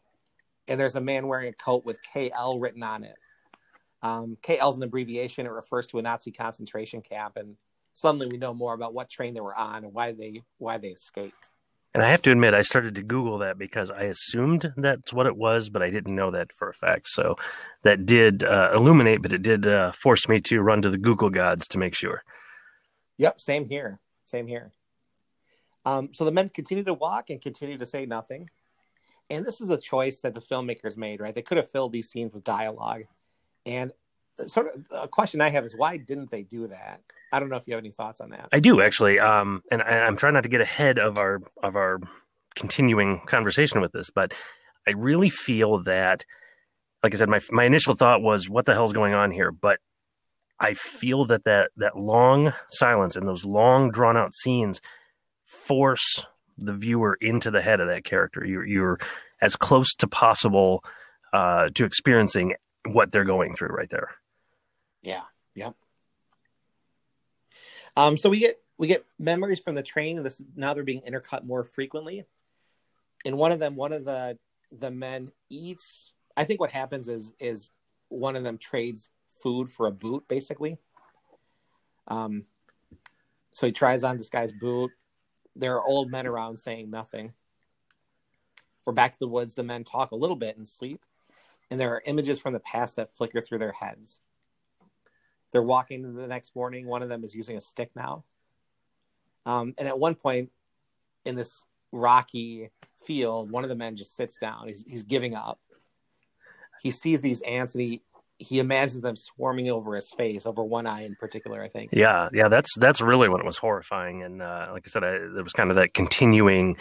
and 0.67 0.79
there's 0.79 0.95
a 0.95 1.01
man 1.01 1.25
wearing 1.25 1.47
a 1.47 1.53
coat 1.53 1.83
with 1.85 1.97
KL 2.13 2.61
written 2.61 2.83
on 2.83 3.03
it. 3.03 3.15
Um, 4.03 4.37
KL 4.43 4.69
is 4.69 4.77
an 4.77 4.83
abbreviation. 4.83 5.47
It 5.47 5.51
refers 5.51 5.87
to 5.87 5.97
a 5.97 6.03
Nazi 6.03 6.31
concentration 6.31 7.01
camp, 7.01 7.35
and 7.35 7.55
suddenly 7.95 8.27
we 8.27 8.37
know 8.37 8.53
more 8.53 8.75
about 8.75 8.93
what 8.93 9.09
train 9.09 9.33
they 9.33 9.41
were 9.41 9.55
on 9.55 9.83
and 9.83 9.93
why 9.93 10.11
they 10.11 10.43
why 10.59 10.77
they 10.77 10.89
escaped. 10.89 11.49
And 11.93 12.03
I 12.03 12.09
have 12.09 12.21
to 12.21 12.31
admit, 12.31 12.53
I 12.53 12.61
started 12.61 12.95
to 12.95 13.03
Google 13.03 13.39
that 13.39 13.57
because 13.57 13.91
I 13.91 14.03
assumed 14.03 14.71
that's 14.77 15.11
what 15.11 15.25
it 15.25 15.35
was, 15.35 15.69
but 15.69 15.81
I 15.81 15.89
didn't 15.89 16.15
know 16.15 16.31
that 16.31 16.53
for 16.53 16.69
a 16.69 16.73
fact. 16.73 17.07
So 17.09 17.35
that 17.83 18.05
did 18.05 18.45
uh, 18.45 18.71
illuminate, 18.73 19.21
but 19.21 19.33
it 19.33 19.41
did 19.41 19.67
uh, 19.67 19.91
force 19.91 20.29
me 20.29 20.39
to 20.41 20.61
run 20.61 20.81
to 20.83 20.89
the 20.89 20.97
Google 20.97 21.29
gods 21.29 21.67
to 21.69 21.77
make 21.77 21.93
sure. 21.93 22.23
Yep, 23.17 23.41
same 23.41 23.65
here. 23.65 23.99
Same 24.23 24.47
here. 24.47 24.71
Um, 25.85 26.09
so 26.13 26.23
the 26.23 26.31
men 26.31 26.49
continue 26.49 26.83
to 26.85 26.93
walk 26.93 27.29
and 27.29 27.41
continue 27.41 27.77
to 27.77 27.85
say 27.85 28.05
nothing. 28.05 28.49
And 29.29 29.45
this 29.45 29.59
is 29.59 29.69
a 29.69 29.77
choice 29.77 30.21
that 30.21 30.33
the 30.33 30.41
filmmakers 30.41 30.95
made, 30.95 31.19
right? 31.19 31.35
They 31.35 31.41
could 31.41 31.57
have 31.57 31.69
filled 31.71 31.91
these 31.91 32.09
scenes 32.09 32.33
with 32.33 32.43
dialogue. 32.43 33.03
And 33.65 33.91
sort 34.47 34.73
of 34.73 34.85
a 34.91 35.07
question 35.07 35.41
I 35.41 35.49
have 35.49 35.65
is 35.65 35.75
why 35.75 35.97
didn't 35.97 36.31
they 36.31 36.43
do 36.43 36.67
that? 36.67 37.01
I 37.31 37.39
don't 37.39 37.49
know 37.49 37.55
if 37.55 37.67
you 37.67 37.73
have 37.73 37.81
any 37.81 37.91
thoughts 37.91 38.19
on 38.19 38.29
that. 38.31 38.49
I 38.51 38.59
do 38.59 38.81
actually, 38.81 39.19
um, 39.19 39.61
and 39.71 39.81
I, 39.81 39.99
I'm 39.99 40.17
trying 40.17 40.33
not 40.33 40.43
to 40.43 40.49
get 40.49 40.61
ahead 40.61 40.99
of 40.99 41.17
our 41.17 41.41
of 41.63 41.75
our 41.75 41.99
continuing 42.55 43.21
conversation 43.21 43.81
with 43.81 43.91
this, 43.91 44.09
but 44.09 44.33
I 44.87 44.91
really 44.91 45.29
feel 45.29 45.83
that, 45.83 46.25
like 47.03 47.13
I 47.13 47.17
said, 47.17 47.29
my 47.29 47.39
my 47.51 47.63
initial 47.63 47.95
thought 47.95 48.21
was, 48.21 48.49
"What 48.49 48.65
the 48.65 48.73
hell's 48.73 48.93
going 48.93 49.13
on 49.13 49.31
here?" 49.31 49.51
But 49.51 49.79
I 50.59 50.73
feel 50.73 51.25
that 51.25 51.45
that 51.45 51.71
that 51.77 51.97
long 51.97 52.53
silence 52.69 53.15
and 53.15 53.27
those 53.27 53.45
long 53.45 53.91
drawn 53.91 54.17
out 54.17 54.33
scenes 54.33 54.81
force 55.45 56.25
the 56.57 56.73
viewer 56.73 57.17
into 57.19 57.49
the 57.49 57.61
head 57.61 57.79
of 57.79 57.87
that 57.87 58.03
character. 58.03 58.45
You're 58.45 58.65
you're 58.65 58.99
as 59.41 59.55
close 59.55 59.95
to 59.95 60.07
possible 60.07 60.83
uh, 61.33 61.69
to 61.75 61.85
experiencing 61.85 62.53
what 62.87 63.11
they're 63.11 63.23
going 63.23 63.55
through 63.55 63.69
right 63.69 63.89
there. 63.89 64.09
Yeah. 65.01 65.23
Yep. 65.55 65.75
Um, 67.97 68.17
so 68.17 68.29
we 68.29 68.39
get 68.39 68.61
we 68.77 68.87
get 68.87 69.05
memories 69.19 69.59
from 69.59 69.75
the 69.75 69.83
train, 69.83 70.17
and 70.17 70.25
this 70.25 70.41
now 70.55 70.73
they're 70.73 70.83
being 70.83 71.01
intercut 71.01 71.43
more 71.43 71.63
frequently. 71.63 72.25
In 73.25 73.37
one 73.37 73.51
of 73.51 73.59
them, 73.59 73.75
one 73.75 73.93
of 73.93 74.05
the 74.05 74.37
the 74.71 74.91
men 74.91 75.31
eats. 75.49 76.13
I 76.37 76.45
think 76.45 76.59
what 76.59 76.71
happens 76.71 77.09
is 77.09 77.33
is 77.39 77.71
one 78.09 78.35
of 78.35 78.43
them 78.43 78.57
trades 78.57 79.09
food 79.41 79.69
for 79.69 79.87
a 79.87 79.91
boot, 79.91 80.27
basically. 80.27 80.77
Um, 82.07 82.45
so 83.51 83.65
he 83.67 83.71
tries 83.71 84.03
on 84.03 84.17
this 84.17 84.29
guy's 84.29 84.53
boot. 84.53 84.91
There 85.55 85.75
are 85.75 85.83
old 85.83 86.09
men 86.09 86.25
around 86.25 86.57
saying 86.57 86.89
nothing. 86.89 87.33
We're 88.85 88.93
back 88.93 89.11
to 89.11 89.19
the 89.19 89.27
woods. 89.27 89.55
The 89.55 89.63
men 89.63 89.83
talk 89.83 90.11
a 90.11 90.15
little 90.15 90.35
bit 90.35 90.57
and 90.57 90.67
sleep, 90.67 91.01
and 91.69 91.79
there 91.79 91.93
are 91.93 92.01
images 92.05 92.39
from 92.39 92.53
the 92.53 92.59
past 92.59 92.95
that 92.95 93.13
flicker 93.15 93.41
through 93.41 93.59
their 93.59 93.73
heads. 93.73 94.19
They're 95.51 95.61
walking 95.61 96.15
the 96.15 96.27
next 96.27 96.55
morning. 96.55 96.85
One 96.87 97.01
of 97.01 97.09
them 97.09 97.23
is 97.23 97.35
using 97.35 97.57
a 97.57 97.61
stick 97.61 97.91
now. 97.95 98.23
Um, 99.45 99.73
and 99.77 99.87
at 99.87 99.99
one 99.99 100.15
point 100.15 100.51
in 101.25 101.35
this 101.35 101.65
rocky 101.91 102.69
field, 103.05 103.51
one 103.51 103.63
of 103.63 103.69
the 103.69 103.75
men 103.75 103.95
just 103.95 104.15
sits 104.15 104.37
down. 104.37 104.67
He's, 104.67 104.83
he's 104.87 105.03
giving 105.03 105.35
up. 105.35 105.59
He 106.81 106.91
sees 106.91 107.21
these 107.21 107.41
ants 107.41 107.75
and 107.75 107.81
he, 107.81 108.01
he 108.41 108.59
imagines 108.59 109.01
them 109.01 109.15
swarming 109.15 109.69
over 109.69 109.95
his 109.95 110.09
face, 110.11 110.45
over 110.45 110.63
one 110.63 110.87
eye 110.87 111.03
in 111.03 111.15
particular, 111.15 111.61
I 111.61 111.67
think. 111.67 111.91
Yeah, 111.93 112.29
yeah, 112.33 112.47
that's 112.47 112.75
that's 112.75 112.99
really 112.99 113.29
when 113.29 113.39
it 113.39 113.45
was 113.45 113.57
horrifying, 113.57 114.23
and 114.23 114.41
uh, 114.41 114.69
like 114.71 114.83
I 114.87 114.89
said, 114.89 115.03
I, 115.03 115.11
there 115.31 115.43
was 115.43 115.53
kind 115.53 115.69
of 115.69 115.75
that 115.75 115.93
continuing: 115.93 116.77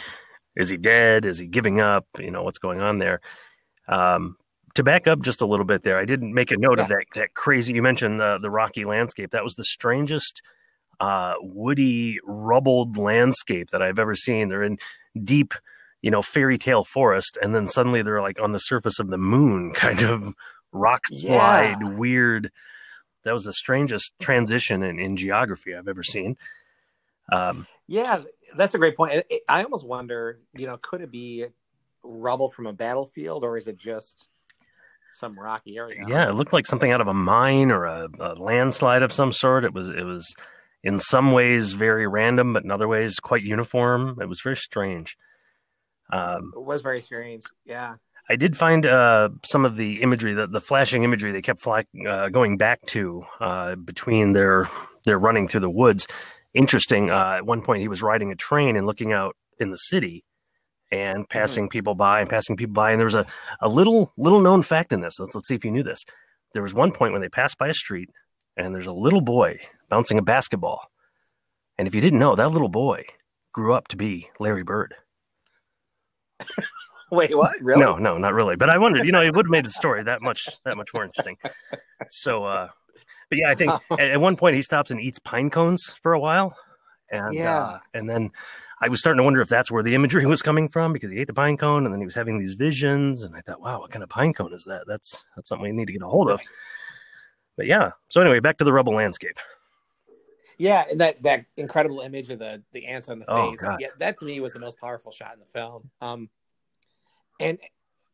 is 0.57 0.71
he 0.71 0.79
dead? 0.79 1.27
Is 1.27 1.39
he 1.39 1.47
giving 1.47 1.79
up? 1.79 2.07
You 2.19 2.31
know 2.31 2.45
what's 2.45 2.59
going 2.59 2.81
on 2.81 2.99
there. 2.99 3.21
Um, 3.89 4.37
to 4.75 4.83
back 4.83 5.07
up 5.09 5.21
just 5.23 5.41
a 5.41 5.47
little 5.47 5.65
bit 5.67 5.83
there, 5.83 5.99
I 5.99 6.05
didn't 6.05 6.33
make 6.35 6.51
a 6.51 6.57
note 6.57 6.79
of 6.79 6.89
that 6.89 7.05
that 7.15 7.35
crazy. 7.35 7.75
You 7.75 7.83
mentioned 7.83 8.21
the 8.21 8.39
the 8.41 8.51
rocky 8.51 8.85
landscape. 8.85 9.31
That 9.31 9.45
was 9.45 9.55
the 9.57 9.65
strangest 9.65 10.43
uh, 11.01 11.35
woody 11.41 12.19
rubbled 12.25 12.97
landscape 12.97 13.71
that 13.71 13.83
I've 13.83 13.99
ever 13.99 14.15
seen. 14.15 14.49
They're 14.49 14.63
in 14.63 14.79
deep, 15.25 15.55
you 16.03 16.11
know, 16.11 16.23
fairy 16.23 16.59
tale 16.59 16.85
forest, 16.85 17.39
and 17.43 17.55
then 17.55 17.69
suddenly 17.69 18.03
they're 18.03 18.21
like 18.23 18.41
on 18.41 18.53
the 18.53 18.59
surface 18.59 18.99
of 18.99 19.09
the 19.09 19.19
moon, 19.19 19.73
kind 19.75 20.03
of 20.03 20.35
rock 20.73 21.03
Yeah. 21.11 21.37
slide, 21.77 21.99
weird. 21.99 22.53
That 23.25 23.33
was 23.33 23.45
the 23.45 23.53
strangest 23.53 24.13
transition 24.19 24.83
in, 24.83 24.99
in 24.99 25.17
geography 25.17 25.75
I've 25.75 25.89
ever 25.89 26.03
seen. 26.03 26.37
Um, 27.33 27.67
Yeah, 27.87 28.23
that's 28.57 28.75
a 28.75 28.79
great 28.79 28.97
point. 28.97 29.13
It- 29.13 29.27
it- 29.29 29.43
I 29.49 29.63
almost 29.63 29.87
wonder, 29.87 30.39
you 30.55 30.67
know, 30.67 30.77
could 30.79 31.01
it 31.03 31.11
be 31.11 31.47
rubble 32.03 32.49
from 32.49 32.67
a 32.67 32.73
battlefield 32.73 33.45
or 33.45 33.57
is 33.59 33.67
it 33.67 33.77
just 33.77 34.27
some 35.15 35.33
rocky 35.33 35.77
area? 35.77 36.05
yeah, 36.09 36.29
it 36.29 36.35
looked 36.35 36.53
like 36.53 36.67
something 36.67 36.91
out 36.91 37.01
of 37.01 37.09
a 37.09 37.15
mine 37.15 37.71
or 37.71 37.85
a, 37.85 38.09
a 38.19 38.35
landslide 38.35 39.03
of 39.03 39.13
some 39.13 39.33
sort. 39.33 39.65
It 39.65 39.75
was 39.75 39.89
it 39.89 40.05
was 40.05 40.35
in 40.83 40.99
some 40.99 41.33
ways 41.33 41.73
very 41.73 42.07
random, 42.07 42.53
but 42.53 42.65
in 42.65 42.71
other 42.71 42.89
ways 42.89 43.21
quite 43.21 43.43
uniform. 43.43 44.19
It 44.21 44.29
was 44.29 44.41
very 44.41 44.57
strange. 44.57 45.17
Um, 46.13 46.53
It 46.57 46.65
was 46.65 46.83
very 46.83 47.03
strange. 47.03 47.45
Yeah. 47.65 47.97
I 48.29 48.37
did 48.37 48.57
find 48.57 48.87
uh, 48.87 49.31
some 49.45 49.65
of 49.65 49.77
the 49.77 50.03
imagery, 50.03 50.35
the, 50.35 50.47
the 50.47 50.61
flashing 50.61 51.03
imagery 51.03 51.33
they 51.33 51.43
kept 51.43 51.61
fly, 51.61 51.85
uh, 52.07 52.29
going 52.29 52.57
back 52.57 52.81
to 52.87 53.25
uh, 53.41 53.75
between 53.75 54.33
their 54.33 54.69
their 55.05 55.19
running 55.19 55.49
through 55.49 55.61
the 55.61 55.71
woods. 55.71 56.07
Interesting. 56.55 57.11
Uh, 57.11 57.35
at 57.39 57.47
one 57.47 57.63
point, 57.63 57.81
he 57.81 57.89
was 57.89 58.03
riding 58.03 58.31
a 58.31 58.37
train 58.37 58.77
and 58.77 58.87
looking 58.87 59.13
out 59.13 59.37
in 59.59 59.71
the 59.71 59.77
city 59.77 60.25
and 60.93 61.29
passing 61.29 61.69
people 61.69 61.95
by 61.95 62.21
and 62.21 62.29
passing 62.29 62.57
people 62.57 62.75
by. 62.75 62.91
And 62.91 62.99
there 63.01 63.07
was 63.07 63.15
a, 63.15 63.27
a 63.61 63.69
little 63.69 64.13
little 64.17 64.41
known 64.41 64.63
fact 64.63 64.93
in 64.93 65.01
this. 65.01 65.19
Let's, 65.19 65.35
let's 65.35 65.49
see 65.49 65.55
if 65.55 65.65
you 65.65 65.71
knew 65.71 65.83
this. 65.83 66.05
There 66.53 66.63
was 66.63 66.75
one 66.75 66.93
point 66.93 67.13
when 67.13 67.23
they 67.23 67.29
passed 67.29 67.59
by 67.59 67.69
a 67.69 67.75
street 67.75 68.11
and 68.57 68.75
there's 68.75 68.87
a 68.89 68.93
little 68.93 69.21
boy 69.21 69.59
bouncing 69.89 70.19
a 70.19 70.23
basketball. 70.23 70.91
And 71.79 71.87
if 71.89 71.95
you 71.95 72.01
didn't 72.01 72.19
know, 72.19 72.35
that 72.37 72.51
little 72.51 72.69
boy 72.69 73.05
grew 73.53 73.73
up 73.73 73.89
to 73.89 73.97
be 73.97 74.29
Larry 74.39 74.65
Bird. 74.65 74.95
Wait, 77.11 77.37
what? 77.37 77.53
Really? 77.61 77.81
No, 77.81 77.97
no, 77.97 78.19
not 78.19 78.35
really. 78.35 78.57
But 78.57 78.71
I 78.71 78.79
wondered, 78.79 79.05
you 79.05 79.13
know, 79.13 79.21
it 79.23 79.35
would 79.35 79.47
have 79.47 79.51
made 79.51 79.67
the 79.67 79.71
story 79.71 80.03
that 80.05 80.23
much 80.23 80.49
that 80.65 80.77
much 80.77 80.91
more 80.95 81.05
interesting. 81.05 81.37
So, 82.11 82.45
uh, 82.45 82.69
but 83.29 83.39
yeah, 83.39 83.51
I 83.51 83.55
think 83.55 83.73
at, 83.93 84.01
at 84.01 84.21
one 84.21 84.37
point 84.37 84.57
he 84.57 84.63
stops 84.63 84.91
and 84.91 85.01
eats 85.01 85.19
pine 85.19 85.51
cones 85.51 85.87
for 86.03 86.13
a 86.13 86.21
while, 86.21 86.57
and 87.11 87.35
Yeah. 87.35 87.59
uh, 87.59 87.79
and 87.95 88.09
then 88.09 88.31
I 88.81 88.89
was 88.89 89.01
starting 89.01 89.19
to 89.19 89.25
wonder 89.25 89.41
if 89.41 89.49
that's 89.49 89.71
where 89.71 89.83
the 89.83 89.95
imagery 89.95 90.27
was 90.35 90.43
coming 90.43 90.69
from 90.69 90.93
because 90.93 91.11
he 91.11 91.19
ate 91.19 91.27
the 91.27 91.35
pine 91.35 91.57
cone 91.57 91.85
and 91.85 91.93
then 91.93 92.01
he 92.01 92.07
was 92.07 92.15
having 92.15 92.39
these 92.39 92.55
visions, 92.55 93.23
and 93.23 93.35
I 93.37 93.41
thought, 93.41 93.61
wow, 93.61 93.81
what 93.81 93.91
kind 93.91 94.03
of 94.03 94.09
pine 94.09 94.33
cone 94.33 94.53
is 94.53 94.65
that? 94.65 94.87
That's 94.87 95.25
that's 95.37 95.49
something 95.49 95.71
we 95.71 95.77
need 95.77 95.87
to 95.87 95.93
get 95.93 96.03
a 96.03 96.09
hold 96.09 96.31
of. 96.31 96.41
But 97.57 97.67
yeah, 97.67 97.91
so 98.09 98.21
anyway, 98.21 98.41
back 98.41 98.59
to 98.59 98.65
the 98.65 98.73
rubble 98.73 98.95
landscape. 98.95 99.39
Yeah, 100.57 100.85
and 100.91 101.01
that 101.01 101.23
that 101.23 101.47
incredible 101.57 102.01
image 102.01 102.31
of 102.31 102.39
the 102.39 102.63
the 102.73 102.87
ants 102.87 103.09
on 103.09 103.19
the 103.19 103.31
Oh, 103.31 103.51
face. 103.51 103.61
God. 103.61 103.81
Yeah, 103.81 103.89
that 103.99 104.19
to 104.19 104.25
me 104.25 104.41
was 104.41 104.53
the 104.53 104.61
most 104.61 104.79
powerful 104.79 105.11
shot 105.11 105.35
in 105.35 105.41
the 105.41 105.47
film. 105.47 105.91
Um, 106.01 106.29
and 107.39 107.59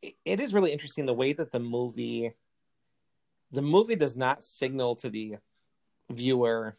it, 0.00 0.14
it 0.25 0.40
is 0.40 0.54
really 0.54 0.73
interesting 0.73 1.06
the 1.06 1.14
way 1.14 1.32
that 1.32 1.50
the 1.50 1.61
movie, 1.61 2.32
the 3.50 3.62
movie 3.62 3.96
does 3.96 4.16
not 4.16 4.44
signal 4.44 4.94
to 4.96 5.11
the 5.11 5.37
viewer 6.11 6.76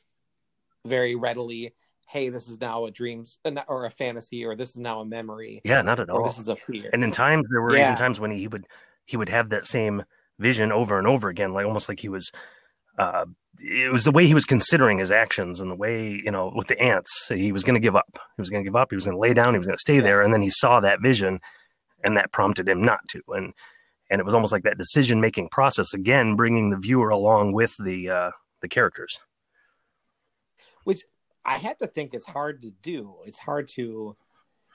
very 0.86 1.16
readily, 1.16 1.74
"Hey, 2.08 2.30
this 2.30 2.48
is 2.48 2.60
now 2.60 2.86
a 2.86 2.92
dream 2.92 3.26
or 3.68 3.86
a 3.86 3.92
fantasy, 3.92 4.44
or 4.46 4.56
this 4.56 4.72
is 4.72 4.78
now 4.78 5.02
a 5.02 5.06
memory, 5.06 5.62
Yeah, 5.64 5.82
not 5.82 6.00
at 6.00 6.10
all. 6.10 6.24
this 6.24 6.40
is 6.40 6.48
a 6.48 6.56
fear." 6.56 6.90
And 6.92 7.04
in 7.04 7.12
times 7.12 7.46
there 7.52 7.62
were 7.62 7.76
Yeah. 7.76 7.84
even 7.84 7.96
times 7.96 8.20
when 8.20 8.32
he 8.32 8.48
would 8.48 8.66
he 9.06 9.16
would 9.18 9.30
have 9.30 9.50
that 9.50 9.66
same 9.66 10.04
vision 10.40 10.72
over 10.72 10.98
and 10.98 11.08
over 11.08 11.30
again, 11.30 11.54
like 11.54 11.66
almost 11.66 11.88
like 11.90 12.00
he 12.00 12.10
was. 12.10 12.32
Uh, 12.98 13.26
it 13.60 13.92
was 13.92 14.04
the 14.04 14.12
way 14.12 14.26
he 14.26 14.34
was 14.34 14.46
considering 14.46 14.98
his 14.98 15.12
actions 15.12 15.62
and 15.62 15.70
the 15.70 15.76
way 15.76 16.10
you 16.10 16.32
know 16.32 16.52
with 16.56 16.68
the 16.68 16.80
ants 16.80 17.28
he 17.28 17.52
was 17.52 17.64
going 17.64 17.76
to 17.76 17.80
give 17.80 17.96
up 17.96 18.20
he 18.36 18.42
was 18.42 18.50
going 18.50 18.64
to 18.64 18.68
give 18.68 18.76
up 18.76 18.90
he 18.92 18.96
was 18.96 19.06
going 19.06 19.16
to 19.16 19.20
lay 19.22 19.34
down 19.36 19.54
he 19.54 19.58
was 19.60 19.68
going 19.68 19.78
to 19.78 19.82
stay 19.82 20.00
there 20.00 20.22
and 20.24 20.34
then 20.34 20.42
he 20.42 20.50
saw 20.50 20.80
that 20.80 21.00
vision 21.02 21.40
and 22.04 22.18
that 22.18 22.32
prompted 22.32 22.68
him 22.68 22.82
not 22.84 23.00
to 23.10 23.22
and 23.30 23.54
and 24.10 24.20
it 24.20 24.26
was 24.26 24.34
almost 24.34 24.52
like 24.52 24.64
that 24.64 24.78
decision 24.80 25.22
making 25.22 25.48
process 25.50 25.94
again 25.94 26.36
bringing 26.36 26.70
the 26.72 26.78
viewer 26.78 27.10
along 27.10 27.52
with 27.52 27.76
the 27.84 28.10
uh 28.10 28.32
the 28.62 28.68
characters 28.68 29.20
which 30.84 31.04
I 31.48 31.58
had 31.58 31.80
to 31.80 31.88
think 31.88 32.14
it's 32.14 32.26
hard 32.26 32.62
to 32.64 32.72
do. 32.84 33.16
It's 33.26 33.40
hard 33.40 33.70
to, 33.70 34.16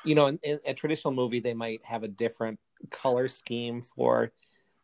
you 0.05 0.14
know, 0.14 0.26
in, 0.26 0.38
in 0.43 0.59
a 0.67 0.73
traditional 0.75 1.12
movie, 1.12 1.38
they 1.41 1.55
might 1.55 1.85
have 1.85 2.02
a 2.02 2.09
different 2.09 2.59
color 2.91 3.29
scheme 3.29 3.83
for 3.83 4.33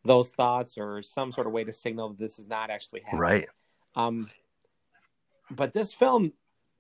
those 0.05 0.31
thoughts 0.31 0.77
or 0.79 1.03
some 1.03 1.33
sort 1.33 1.47
of 1.47 1.53
way 1.53 1.65
to 1.65 1.73
signal 1.73 2.11
that 2.11 2.19
this 2.19 2.39
is 2.39 2.47
not 2.47 2.71
actually 2.71 3.01
happening. 3.01 3.21
right 3.21 3.49
Um, 3.97 4.29
but 5.51 5.73
this 5.73 5.93
film, 5.95 6.33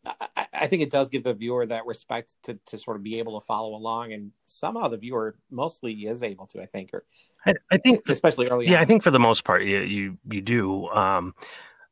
I, 0.04 0.28
I- 0.36 0.46
I 0.60 0.66
think 0.66 0.82
it 0.82 0.90
does 0.90 1.08
give 1.08 1.22
the 1.24 1.34
viewer 1.34 1.64
that 1.66 1.86
respect 1.86 2.34
to, 2.44 2.58
to 2.66 2.78
sort 2.78 2.96
of 2.96 3.02
be 3.02 3.18
able 3.20 3.38
to 3.40 3.46
follow 3.46 3.74
along, 3.74 4.12
and 4.12 4.32
somehow 4.46 4.88
the 4.88 4.96
viewer 4.98 5.36
mostly 5.50 5.92
is 6.06 6.22
able 6.22 6.46
to. 6.48 6.60
I 6.60 6.66
think, 6.66 6.90
or 6.92 7.04
i, 7.46 7.54
I 7.70 7.78
think 7.78 8.08
especially 8.08 8.48
early. 8.48 8.66
yeah 8.66 8.76
on. 8.78 8.82
i 8.82 8.84
think 8.84 9.02
for 9.02 9.10
the 9.12 9.20
most 9.20 9.44
part 9.44 9.64
you 9.64 9.78
you, 9.80 10.18
you 10.28 10.40
do 10.40 10.88
um 10.88 11.34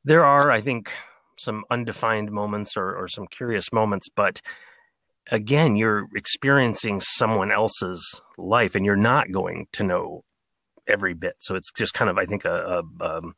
there 0.04 0.25
are 0.25 0.50
i 0.50 0.61
think 0.61 0.92
some 1.38 1.64
undefined 1.71 2.31
moments 2.31 2.76
or, 2.76 2.95
or 2.95 3.09
some 3.09 3.26
curious 3.26 3.73
moments 3.73 4.09
but 4.14 4.40
again 5.31 5.76
you're 5.76 6.07
experiencing 6.14 7.00
someone 7.00 7.52
else's 7.52 8.21
life 8.38 8.75
and 8.75 8.85
you're 8.85 8.97
not 8.97 9.33
going 9.33 9.66
to 9.73 9.85
know 9.85 10.25
every 10.87 11.14
bit 11.14 11.35
so 11.40 11.55
it's 11.55 11.73
just 11.73 11.95
kind 11.95 12.11
of 12.11 12.19
i 12.19 12.25
think 12.25 12.45
a, 12.45 12.83
a 13.00 13.05
um, 13.05 13.35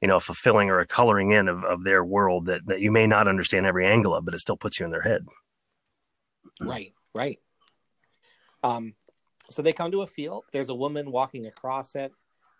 you 0.00 0.08
know 0.08 0.16
a 0.16 0.20
fulfilling 0.20 0.70
or 0.70 0.80
a 0.80 0.86
coloring 0.86 1.30
in 1.30 1.48
of, 1.48 1.64
of 1.64 1.84
their 1.84 2.04
world 2.04 2.46
that, 2.46 2.66
that 2.66 2.80
you 2.80 2.90
may 2.90 3.06
not 3.06 3.28
understand 3.28 3.64
every 3.66 3.86
angle 3.86 4.14
of 4.14 4.24
but 4.24 4.34
it 4.34 4.40
still 4.40 4.56
puts 4.56 4.78
you 4.80 4.84
in 4.84 4.90
their 4.90 5.02
head 5.02 5.24
Right, 6.60 6.92
right. 7.14 7.38
Um, 8.62 8.94
so 9.50 9.62
they 9.62 9.72
come 9.72 9.90
to 9.92 10.02
a 10.02 10.06
field. 10.06 10.44
There's 10.52 10.68
a 10.68 10.74
woman 10.74 11.10
walking 11.10 11.46
across 11.46 11.94
it. 11.94 12.12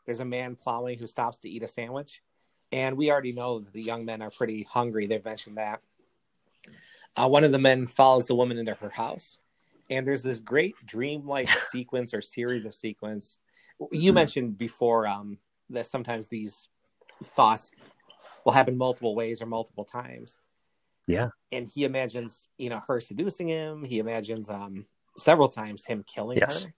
There's 0.07 0.21
a 0.21 0.25
man 0.25 0.57
plowing 0.57 0.99
who 0.99 1.07
stops 1.07 1.39
to 1.39 1.51
eat 1.51 1.63
a 1.63 1.69
sandwich, 1.69 2.23
and 2.73 2.97
we 2.97 3.11
already 3.11 3.33
know 3.33 3.59
that 3.61 3.73
the 3.73 3.83
young 3.83 4.05
men 4.05 4.23
are 4.23 4.31
pretty 4.31 4.65
hungry. 4.65 5.07
They've 5.07 5.25
mentioned 5.25 5.57
that. 5.57 5.81
Uh, 7.17 7.29
one 7.29 7.45
of 7.45 7.53
the 7.53 7.59
men 7.59 7.87
follows 7.87 8.27
the 8.27 8.35
woman 8.35 8.59
into 8.59 8.75
her 8.75 8.91
house, 8.91 9.41
and 9.91 10.07
there's 10.07 10.23
this 10.23 10.41
great 10.41 10.75
dreamlike 10.87 11.49
sequence 11.71 12.15
or 12.15 12.21
series 12.21 12.65
of 12.65 12.75
sequence. 12.75 13.41
You 13.91 14.13
mentioned 14.13 14.59
before 14.59 15.07
um, 15.07 15.39
that 15.71 15.87
sometimes 15.87 16.29
these 16.29 16.69
thoughts 17.23 17.71
will 18.45 18.53
happen 18.53 18.77
multiple 18.77 19.15
ways 19.15 19.43
or 19.43 19.47
multiple 19.47 19.85
times 19.85 20.39
yeah 21.07 21.31
and 21.51 21.67
he 21.67 21.85
imagines 21.85 22.49
you 22.59 22.71
know 22.71 22.81
her 22.87 23.01
seducing 23.01 23.49
him 23.49 23.85
he 23.85 23.99
imagines 23.99 24.49
um 24.49 24.87
several 25.17 25.49
times 25.49 25.85
him 25.85 26.05
killing 26.07 26.39
Yes. 26.39 26.63
her 26.63 26.75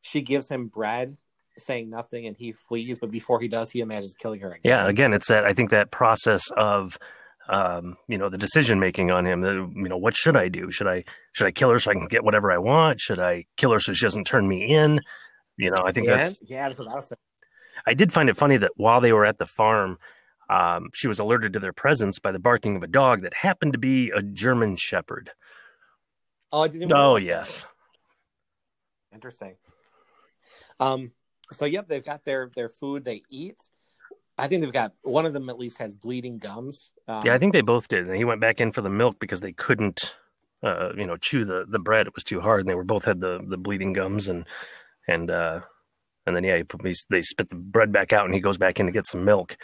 she 0.00 0.20
gives 0.20 0.48
him 0.48 0.68
bread 0.68 1.16
saying 1.58 1.90
nothing 1.90 2.26
and 2.26 2.36
he 2.36 2.52
flees 2.52 2.98
but 2.98 3.10
before 3.10 3.40
he 3.40 3.48
does 3.48 3.70
he 3.70 3.80
imagines 3.80 4.14
killing 4.14 4.40
her 4.40 4.50
again. 4.52 4.60
Yeah 4.64 4.86
again 4.86 5.12
it's 5.12 5.28
that 5.28 5.44
i 5.44 5.52
think 5.52 5.70
that 5.70 5.90
process 5.90 6.50
of 6.56 6.98
um, 7.48 7.96
you 8.08 8.18
know 8.18 8.28
the 8.28 8.38
decision 8.38 8.80
making 8.80 9.10
on 9.10 9.24
him 9.24 9.40
the, 9.40 9.70
you 9.74 9.88
know 9.88 9.96
what 9.96 10.16
should 10.16 10.36
i 10.36 10.48
do? 10.48 10.70
Should 10.70 10.88
i 10.88 11.04
should 11.32 11.46
i 11.46 11.52
kill 11.52 11.70
her 11.70 11.78
so 11.78 11.90
i 11.90 11.94
can 11.94 12.08
get 12.08 12.24
whatever 12.24 12.50
i 12.50 12.58
want? 12.58 13.00
Should 13.00 13.20
i 13.20 13.44
kill 13.56 13.70
her 13.72 13.78
so 13.78 13.92
she 13.92 14.04
doesn't 14.04 14.26
turn 14.26 14.48
me 14.48 14.74
in? 14.74 15.00
You 15.56 15.70
know 15.70 15.78
i 15.84 15.92
think 15.92 16.06
yeah, 16.06 16.16
that's 16.16 16.40
yeah 16.42 16.66
that's 16.68 16.78
what 16.78 16.88
i 16.88 16.94
was 16.94 17.08
saying. 17.08 17.18
I 17.86 17.94
did 17.94 18.12
find 18.12 18.28
it 18.28 18.36
funny 18.36 18.56
that 18.56 18.72
while 18.76 19.00
they 19.00 19.12
were 19.12 19.24
at 19.24 19.38
the 19.38 19.46
farm 19.46 19.98
um, 20.48 20.90
she 20.94 21.08
was 21.08 21.18
alerted 21.18 21.52
to 21.54 21.60
their 21.60 21.72
presence 21.72 22.18
by 22.18 22.32
the 22.32 22.38
barking 22.38 22.76
of 22.76 22.82
a 22.82 22.88
dog 22.88 23.22
that 23.22 23.34
happened 23.34 23.72
to 23.72 23.78
be 23.78 24.10
a 24.10 24.22
german 24.22 24.76
shepherd. 24.76 25.30
Oh 26.52 26.62
i 26.62 26.68
didn't 26.68 26.92
oh 26.92 27.16
yes. 27.16 27.64
Interesting. 29.12 29.54
Um 30.80 31.12
so 31.52 31.64
yep 31.64 31.86
they've 31.86 32.04
got 32.04 32.24
their 32.24 32.50
their 32.54 32.68
food 32.68 33.04
they 33.04 33.22
eat. 33.30 33.56
I 34.38 34.48
think 34.48 34.62
they've 34.62 34.72
got 34.72 34.92
one 35.02 35.24
of 35.24 35.32
them 35.32 35.48
at 35.48 35.58
least 35.58 35.78
has 35.78 35.94
bleeding 35.94 36.36
gums 36.38 36.92
um, 37.08 37.24
yeah 37.24 37.34
i 37.34 37.38
think 37.38 37.52
they 37.52 37.62
both 37.62 37.88
did. 37.88 38.06
And 38.06 38.16
he 38.16 38.24
went 38.24 38.40
back 38.40 38.60
in 38.60 38.72
for 38.72 38.82
the 38.82 38.90
milk 38.90 39.18
because 39.18 39.40
they 39.40 39.52
couldn't 39.52 40.14
uh, 40.62 40.92
you 40.96 41.06
know 41.06 41.16
chew 41.16 41.44
the 41.44 41.64
the 41.68 41.78
bread. 41.78 42.06
It 42.06 42.14
was 42.14 42.24
too 42.24 42.40
hard 42.40 42.60
and 42.60 42.68
they 42.68 42.74
were 42.74 42.84
both 42.84 43.04
had 43.04 43.20
the 43.20 43.40
the 43.46 43.58
bleeding 43.58 43.92
gums 43.92 44.28
and 44.28 44.44
and 45.08 45.30
uh 45.30 45.60
and 46.26 46.34
then 46.34 46.44
yeah 46.44 46.56
he 46.56 46.94
they 47.10 47.22
spit 47.22 47.48
the 47.48 47.56
bread 47.56 47.92
back 47.92 48.12
out 48.12 48.24
and 48.24 48.34
he 48.34 48.40
goes 48.40 48.58
back 48.58 48.80
in 48.80 48.86
to 48.86 48.92
get 48.92 49.06
some 49.06 49.24
milk. 49.24 49.56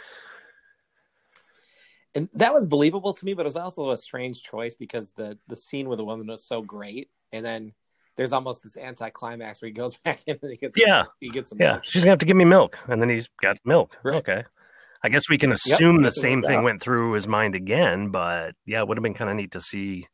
And 2.15 2.29
that 2.35 2.53
was 2.53 2.67
believable 2.67 3.13
to 3.13 3.25
me, 3.25 3.33
but 3.33 3.41
it 3.41 3.45
was 3.45 3.55
also 3.55 3.89
a 3.89 3.97
strange 3.97 4.43
choice 4.43 4.75
because 4.75 5.13
the 5.13 5.37
the 5.47 5.55
scene 5.55 5.89
with 5.89 5.97
the 5.97 6.05
woman 6.05 6.27
was 6.27 6.45
so 6.45 6.61
great, 6.61 7.09
and 7.31 7.43
then 7.43 7.73
there's 8.15 8.31
almost 8.33 8.63
this 8.63 8.77
anticlimax 8.77 9.61
where 9.61 9.67
he 9.67 9.73
goes 9.73 9.97
back 10.05 10.21
in 10.27 10.37
and 10.41 10.51
he 10.51 10.57
gets 10.57 10.77
Yeah. 10.77 11.05
he 11.19 11.29
gets 11.29 11.49
some 11.49 11.57
yeah 11.59 11.73
milk. 11.73 11.85
she's 11.85 12.03
gonna 12.03 12.11
have 12.11 12.19
to 12.19 12.25
give 12.25 12.37
me 12.37 12.45
milk 12.45 12.77
and 12.87 13.01
then 13.01 13.09
he's 13.09 13.27
got 13.41 13.57
milk 13.65 13.95
Right. 14.03 14.15
okay 14.17 14.43
i 15.03 15.09
guess 15.09 15.23
we 15.29 15.37
can 15.37 15.51
assume 15.51 15.97
the 15.97 16.03
what 16.03 16.07
it 16.17 16.19
same 16.21 16.41
thing 16.41 16.57
out. 16.59 16.63
went 16.63 16.81
through 16.81 17.13
his 17.13 17.27
mind 17.27 17.55
again 17.55 18.09
but 18.09 18.55
yeah 18.65 18.79
it 18.81 18.87
would 18.87 18.97
have 18.97 19.03
been 19.03 19.13
kind 19.13 19.29
of 19.29 19.35
neat 19.35 19.51
to 19.51 19.61
see 19.61 20.07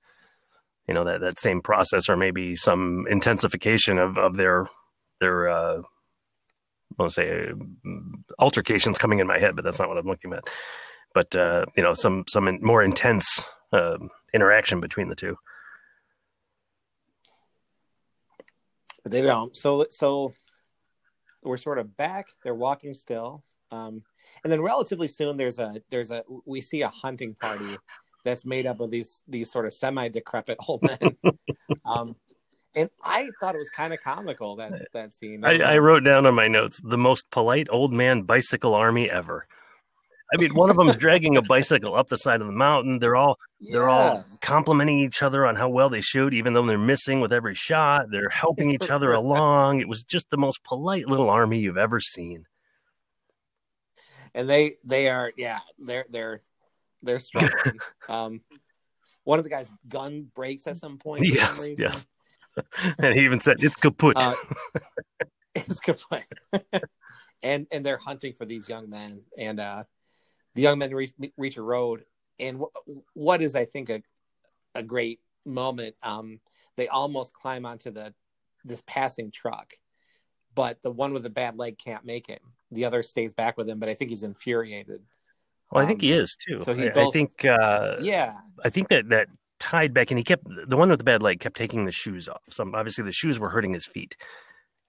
you 0.87 0.93
know 0.93 1.03
that 1.03 1.21
that 1.21 1.39
same 1.39 1.61
process 1.61 2.09
or 2.09 2.17
maybe 2.17 2.55
some 2.55 3.05
intensification 3.09 3.97
of 3.97 4.17
of 4.17 4.35
their 4.37 4.67
their 5.19 5.49
uh 5.49 5.81
want 6.97 7.11
to 7.11 7.13
say 7.13 7.29
uh, 7.49 7.91
altercations 8.39 8.97
coming 8.97 9.19
in 9.19 9.27
my 9.27 9.37
head, 9.39 9.55
but 9.55 9.63
that's 9.63 9.79
not 9.79 9.87
what 9.87 9.97
I'm 9.97 10.07
looking 10.07 10.33
at. 10.33 10.43
But 11.13 11.35
uh, 11.35 11.65
you 11.77 11.83
know, 11.83 11.93
some 11.93 12.23
some 12.27 12.47
in, 12.47 12.59
more 12.61 12.83
intense 12.83 13.43
uh, 13.71 13.97
interaction 14.33 14.81
between 14.81 15.07
the 15.07 15.15
two. 15.15 15.37
But 19.09 19.15
they 19.15 19.21
don't. 19.23 19.55
So 19.55 19.85
so 19.89 20.33
we're 21.41 21.57
sort 21.57 21.79
of 21.79 21.97
back. 21.97 22.27
They're 22.43 22.53
walking 22.55 22.93
still, 22.93 23.43
um, 23.71 24.03
and 24.43 24.51
then 24.51 24.61
relatively 24.61 25.07
soon 25.07 25.37
there's 25.37 25.59
a 25.59 25.81
there's 25.89 26.11
a 26.11 26.23
we 26.45 26.61
see 26.61 26.81
a 26.81 26.89
hunting 26.89 27.35
party 27.35 27.77
that's 28.23 28.45
made 28.45 28.65
up 28.65 28.79
of 28.79 28.91
these 28.91 29.21
these 29.27 29.51
sort 29.51 29.65
of 29.65 29.73
semi 29.73 30.09
decrepit 30.09 30.57
old 30.67 30.83
men. 30.83 31.17
um, 31.85 32.15
and 32.75 32.89
I 33.03 33.29
thought 33.39 33.55
it 33.55 33.59
was 33.59 33.71
kind 33.71 33.93
of 33.93 33.99
comical 33.99 34.57
that 34.57 34.87
that 34.93 35.13
scene. 35.13 35.43
I, 35.43 35.59
I 35.59 35.77
wrote 35.79 36.03
down 36.03 36.25
on 36.25 36.35
my 36.35 36.47
notes 36.47 36.79
the 36.83 36.97
most 36.97 37.29
polite 37.31 37.67
old 37.71 37.91
man 37.91 38.23
bicycle 38.23 38.75
army 38.75 39.09
ever. 39.09 39.47
I 40.31 40.37
mean, 40.39 40.53
one 40.53 40.69
of 40.69 40.75
them's 40.75 40.95
dragging 40.97 41.37
a 41.37 41.41
bicycle 41.41 41.95
up 41.95 42.07
the 42.07 42.17
side 42.17 42.41
of 42.41 42.47
the 42.47 42.53
mountain. 42.53 42.99
They're 42.99 43.15
all 43.15 43.37
they're 43.59 43.89
all 43.89 44.23
complimenting 44.41 44.99
each 44.99 45.23
other 45.23 45.45
on 45.45 45.55
how 45.55 45.69
well 45.69 45.89
they 45.89 46.01
shoot, 46.01 46.33
even 46.33 46.53
though 46.53 46.65
they're 46.65 46.77
missing 46.77 47.19
with 47.19 47.33
every 47.33 47.55
shot. 47.55 48.05
They're 48.11 48.29
helping 48.29 48.69
each 48.69 48.89
other 48.89 49.11
along. 49.11 49.81
It 49.81 49.87
was 49.87 50.03
just 50.03 50.29
the 50.29 50.37
most 50.37 50.63
polite 50.63 51.07
little 51.07 51.29
army 51.29 51.59
you've 51.59 51.77
ever 51.77 51.99
seen. 51.99 52.45
and 54.35 54.49
they 54.49 54.75
they 54.83 55.09
are 55.09 55.31
yeah 55.37 55.59
they're 55.77 56.05
they're 56.09 56.41
they're 57.01 57.19
struggling. 57.19 57.79
um, 58.09 58.41
one 59.23 59.39
of 59.39 59.45
the 59.45 59.51
guys' 59.51 59.71
gun 59.87 60.27
breaks 60.33 60.67
at 60.67 60.77
some 60.77 60.97
point. 60.97 61.25
Yes, 61.25 61.69
yes. 61.77 62.05
And 62.97 63.15
he 63.15 63.21
even 63.21 63.39
said, 63.39 63.63
"It's 63.63 63.77
kaput." 63.77 64.17
Uh, 64.17 64.35
it's 65.55 65.79
point. 65.79 66.25
and 67.41 67.67
and 67.71 67.85
they're 67.85 67.97
hunting 67.97 68.33
for 68.33 68.45
these 68.45 68.67
young 68.67 68.89
men, 68.89 69.21
and 69.37 69.61
uh, 69.61 69.83
the 70.55 70.61
young 70.61 70.79
men 70.79 70.93
reach, 70.93 71.13
reach 71.37 71.57
a 71.57 71.61
road, 71.61 72.03
and 72.39 72.59
wh- 72.59 72.89
what 73.15 73.41
is 73.41 73.55
I 73.55 73.65
think 73.65 73.89
a 73.89 74.01
a 74.75 74.83
great 74.83 75.19
moment. 75.45 75.95
Um, 76.03 76.39
they 76.75 76.87
almost 76.87 77.33
climb 77.33 77.65
onto 77.65 77.91
the 77.91 78.13
this 78.63 78.83
passing 78.85 79.31
truck, 79.31 79.73
but 80.55 80.81
the 80.81 80.91
one 80.91 81.13
with 81.13 81.23
the 81.23 81.29
bad 81.29 81.57
leg 81.57 81.77
can't 81.77 82.05
make 82.05 82.29
it. 82.29 82.41
The 82.71 82.85
other 82.85 83.01
stays 83.03 83.33
back 83.33 83.57
with 83.57 83.69
him, 83.69 83.79
but 83.79 83.89
I 83.89 83.93
think 83.93 84.11
he's 84.11 84.23
infuriated. 84.23 85.01
well, 85.71 85.83
I 85.83 85.87
think 85.87 85.99
um, 85.99 86.07
he 86.07 86.11
is 86.13 86.35
too. 86.35 86.59
so 86.59 86.73
he 86.73 86.89
I, 86.89 87.07
I 87.07 87.11
think 87.11 87.45
uh, 87.45 87.97
Yeah, 88.01 88.35
I 88.63 88.69
think 88.69 88.89
that 88.89 89.09
that 89.09 89.27
tied 89.59 89.93
back, 89.93 90.11
and 90.11 90.17
he 90.17 90.23
kept 90.23 90.43
the 90.67 90.77
one 90.77 90.89
with 90.89 90.99
the 90.99 91.05
bad 91.05 91.21
leg 91.21 91.39
kept 91.39 91.57
taking 91.57 91.85
the 91.85 91.91
shoes 91.91 92.29
off. 92.29 92.41
Some 92.49 92.75
obviously 92.75 93.03
the 93.03 93.11
shoes 93.11 93.39
were 93.39 93.49
hurting 93.49 93.73
his 93.73 93.85
feet, 93.85 94.15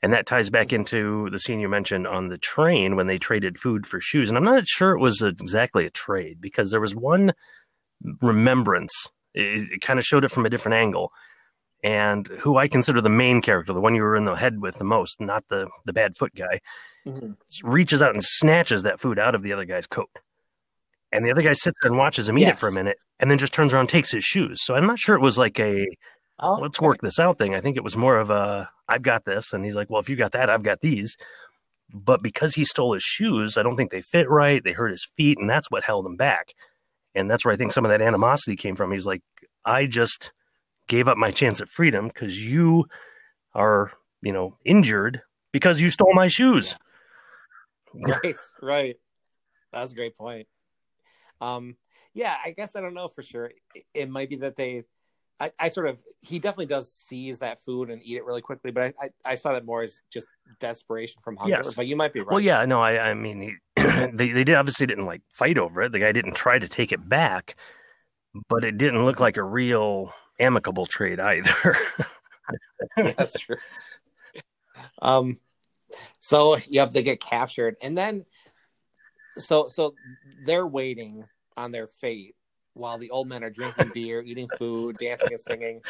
and 0.02 0.12
that 0.12 0.26
ties 0.26 0.50
back 0.50 0.72
into 0.72 1.28
the 1.30 1.38
scene 1.38 1.60
you 1.60 1.68
mentioned 1.68 2.06
on 2.06 2.28
the 2.28 2.38
train 2.38 2.96
when 2.96 3.06
they 3.06 3.18
traded 3.18 3.58
food 3.58 3.86
for 3.86 4.00
shoes. 4.00 4.28
And 4.28 4.38
I'm 4.38 4.44
not 4.44 4.66
sure 4.66 4.92
it 4.92 5.00
was 5.00 5.20
exactly 5.22 5.84
a 5.86 5.90
trade 5.90 6.40
because 6.40 6.70
there 6.70 6.80
was 6.80 6.94
one 6.94 7.32
remembrance. 8.22 8.92
It, 9.34 9.72
it 9.72 9.80
kind 9.82 9.98
of 9.98 10.04
showed 10.04 10.24
it 10.24 10.30
from 10.30 10.46
a 10.46 10.50
different 10.50 10.74
angle. 10.76 11.12
And 11.82 12.26
who 12.40 12.58
I 12.58 12.68
consider 12.68 13.00
the 13.00 13.08
main 13.08 13.40
character, 13.40 13.72
the 13.72 13.80
one 13.80 13.94
you 13.94 14.02
were 14.02 14.16
in 14.16 14.26
the 14.26 14.34
head 14.34 14.60
with 14.60 14.76
the 14.76 14.84
most, 14.84 15.20
not 15.20 15.44
the 15.48 15.68
the 15.86 15.92
bad 15.92 16.16
foot 16.16 16.34
guy, 16.34 16.60
Mm-hmm. 17.06 17.66
reaches 17.66 18.02
out 18.02 18.12
and 18.12 18.22
snatches 18.22 18.82
that 18.82 19.00
food 19.00 19.18
out 19.18 19.34
of 19.34 19.42
the 19.42 19.54
other 19.54 19.64
guy's 19.64 19.86
coat. 19.86 20.10
And 21.10 21.24
the 21.24 21.30
other 21.30 21.40
guy 21.40 21.54
sits 21.54 21.78
there 21.80 21.90
and 21.90 21.98
watches 21.98 22.28
him 22.28 22.36
eat 22.36 22.46
it 22.46 22.58
for 22.58 22.68
a 22.68 22.72
minute 22.72 22.98
and 23.18 23.30
then 23.30 23.38
just 23.38 23.54
turns 23.54 23.72
around 23.72 23.80
and 23.84 23.88
takes 23.88 24.10
his 24.10 24.22
shoes. 24.22 24.62
So 24.62 24.74
I'm 24.74 24.86
not 24.86 24.98
sure 24.98 25.14
it 25.16 25.22
was 25.22 25.38
like 25.38 25.58
a 25.58 25.86
Oh, 26.40 26.54
let's 26.54 26.80
work 26.80 27.00
this 27.02 27.18
out 27.18 27.38
thing. 27.38 27.54
I 27.54 27.60
think 27.60 27.76
it 27.76 27.84
was 27.84 27.96
more 27.96 28.18
of 28.18 28.30
a 28.30 28.70
I've 28.88 29.02
got 29.02 29.24
this. 29.24 29.52
And 29.52 29.64
he's 29.64 29.74
like, 29.74 29.90
well, 29.90 30.00
if 30.00 30.08
you 30.08 30.16
got 30.16 30.32
that, 30.32 30.50
I've 30.50 30.62
got 30.62 30.80
these. 30.80 31.16
But 31.92 32.22
because 32.22 32.54
he 32.54 32.64
stole 32.64 32.94
his 32.94 33.02
shoes, 33.02 33.56
I 33.56 33.62
don't 33.62 33.76
think 33.76 33.90
they 33.90 34.00
fit 34.00 34.28
right. 34.28 34.62
They 34.62 34.72
hurt 34.72 34.90
his 34.90 35.08
feet, 35.16 35.38
and 35.38 35.50
that's 35.50 35.70
what 35.70 35.84
held 35.84 36.06
him 36.06 36.16
back. 36.16 36.54
And 37.14 37.30
that's 37.30 37.44
where 37.44 37.52
I 37.52 37.56
think 37.56 37.72
some 37.72 37.84
of 37.84 37.90
that 37.90 38.02
animosity 38.02 38.56
came 38.56 38.76
from. 38.76 38.92
He's 38.92 39.06
like, 39.06 39.22
I 39.64 39.86
just 39.86 40.32
gave 40.86 41.08
up 41.08 41.16
my 41.16 41.30
chance 41.30 41.60
at 41.60 41.68
freedom 41.68 42.08
because 42.08 42.44
you 42.44 42.86
are, 43.54 43.92
you 44.22 44.32
know, 44.32 44.56
injured 44.64 45.22
because 45.52 45.80
you 45.80 45.90
stole 45.90 46.14
my 46.14 46.28
shoes. 46.28 46.76
right, 47.94 48.36
right. 48.62 48.96
That's 49.72 49.92
a 49.92 49.94
great 49.94 50.16
point. 50.16 50.46
Um, 51.40 51.76
yeah, 52.12 52.36
I 52.44 52.50
guess 52.50 52.76
I 52.76 52.80
don't 52.80 52.94
know 52.94 53.08
for 53.08 53.22
sure. 53.22 53.50
It, 53.74 53.84
it 53.94 54.10
might 54.10 54.28
be 54.28 54.36
that 54.36 54.56
they, 54.56 54.84
I, 55.40 55.50
I 55.58 55.68
sort 55.70 55.86
of, 55.86 56.02
he 56.20 56.38
definitely 56.38 56.66
does 56.66 56.92
seize 56.92 57.38
that 57.38 57.64
food 57.64 57.88
and 57.88 58.02
eat 58.04 58.16
it 58.16 58.24
really 58.26 58.42
quickly, 58.42 58.70
but 58.70 58.82
I, 58.82 58.92
I, 59.02 59.32
I 59.32 59.34
saw 59.36 59.54
that 59.54 59.64
more 59.64 59.82
as 59.82 60.00
just 60.10 60.26
desperation 60.58 61.22
from 61.22 61.36
hunger. 61.36 61.60
Yes. 61.64 61.74
But 61.74 61.86
you 61.86 61.96
might 61.96 62.12
be 62.12 62.20
right. 62.20 62.30
Well, 62.30 62.40
yeah, 62.40 62.64
no, 62.66 62.82
I, 62.82 63.10
I 63.10 63.14
mean, 63.14 63.40
he, 63.40 63.54
they 64.12 64.32
they 64.32 64.44
did 64.44 64.54
obviously 64.54 64.86
didn't 64.86 65.06
like 65.06 65.22
fight 65.30 65.56
over 65.56 65.82
it. 65.82 65.92
The 65.92 65.98
guy 65.98 66.12
didn't 66.12 66.34
try 66.34 66.58
to 66.58 66.68
take 66.68 66.92
it 66.92 67.08
back, 67.08 67.56
but 68.48 68.64
it 68.64 68.76
didn't 68.76 69.04
look 69.04 69.18
like 69.18 69.38
a 69.38 69.42
real 69.42 70.12
amicable 70.38 70.86
trade 70.86 71.18
either. 71.18 71.76
That's 72.96 73.38
true. 73.40 73.56
Um, 75.00 75.38
so 76.18 76.58
yep, 76.68 76.92
they 76.92 77.02
get 77.02 77.20
captured, 77.20 77.76
and 77.82 77.96
then 77.96 78.26
so 79.36 79.68
so 79.68 79.94
they're 80.44 80.66
waiting 80.66 81.24
on 81.56 81.72
their 81.72 81.86
fate 81.86 82.34
while 82.80 82.98
the 82.98 83.10
old 83.10 83.28
men 83.28 83.44
are 83.44 83.50
drinking 83.50 83.90
beer, 83.94 84.22
eating 84.24 84.48
food, 84.58 84.96
dancing 84.98 85.30
and 85.30 85.40
singing. 85.40 85.80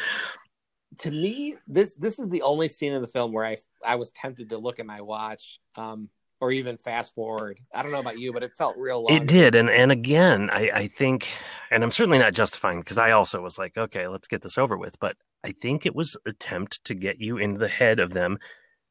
To 0.99 1.11
me, 1.11 1.55
this 1.67 1.95
this 1.95 2.19
is 2.19 2.29
the 2.29 2.41
only 2.41 2.67
scene 2.67 2.93
in 2.93 3.01
the 3.01 3.07
film 3.07 3.31
where 3.31 3.45
I 3.45 3.57
I 3.85 3.95
was 3.95 4.11
tempted 4.11 4.49
to 4.49 4.57
look 4.57 4.79
at 4.79 4.85
my 4.85 5.01
watch, 5.01 5.59
um, 5.75 6.09
or 6.41 6.51
even 6.51 6.77
fast 6.77 7.15
forward. 7.15 7.59
I 7.73 7.81
don't 7.81 7.91
know 7.91 7.99
about 7.99 8.19
you, 8.19 8.33
but 8.33 8.43
it 8.43 8.51
felt 8.57 8.75
real 8.77 9.03
long. 9.03 9.15
It 9.15 9.27
did, 9.27 9.55
and 9.55 9.69
and 9.69 9.91
again, 9.91 10.49
I 10.51 10.69
I 10.73 10.87
think, 10.87 11.27
and 11.71 11.83
I'm 11.83 11.91
certainly 11.91 12.19
not 12.19 12.33
justifying 12.33 12.79
because 12.79 12.97
I 12.97 13.11
also 13.11 13.41
was 13.41 13.57
like, 13.57 13.77
okay, 13.77 14.07
let's 14.07 14.27
get 14.27 14.41
this 14.41 14.57
over 14.57 14.77
with. 14.77 14.99
But 14.99 15.15
I 15.43 15.53
think 15.53 15.85
it 15.85 15.95
was 15.95 16.17
attempt 16.25 16.83
to 16.85 16.93
get 16.93 17.19
you 17.19 17.37
into 17.37 17.59
the 17.59 17.69
head 17.69 17.99
of 17.99 18.13
them 18.13 18.37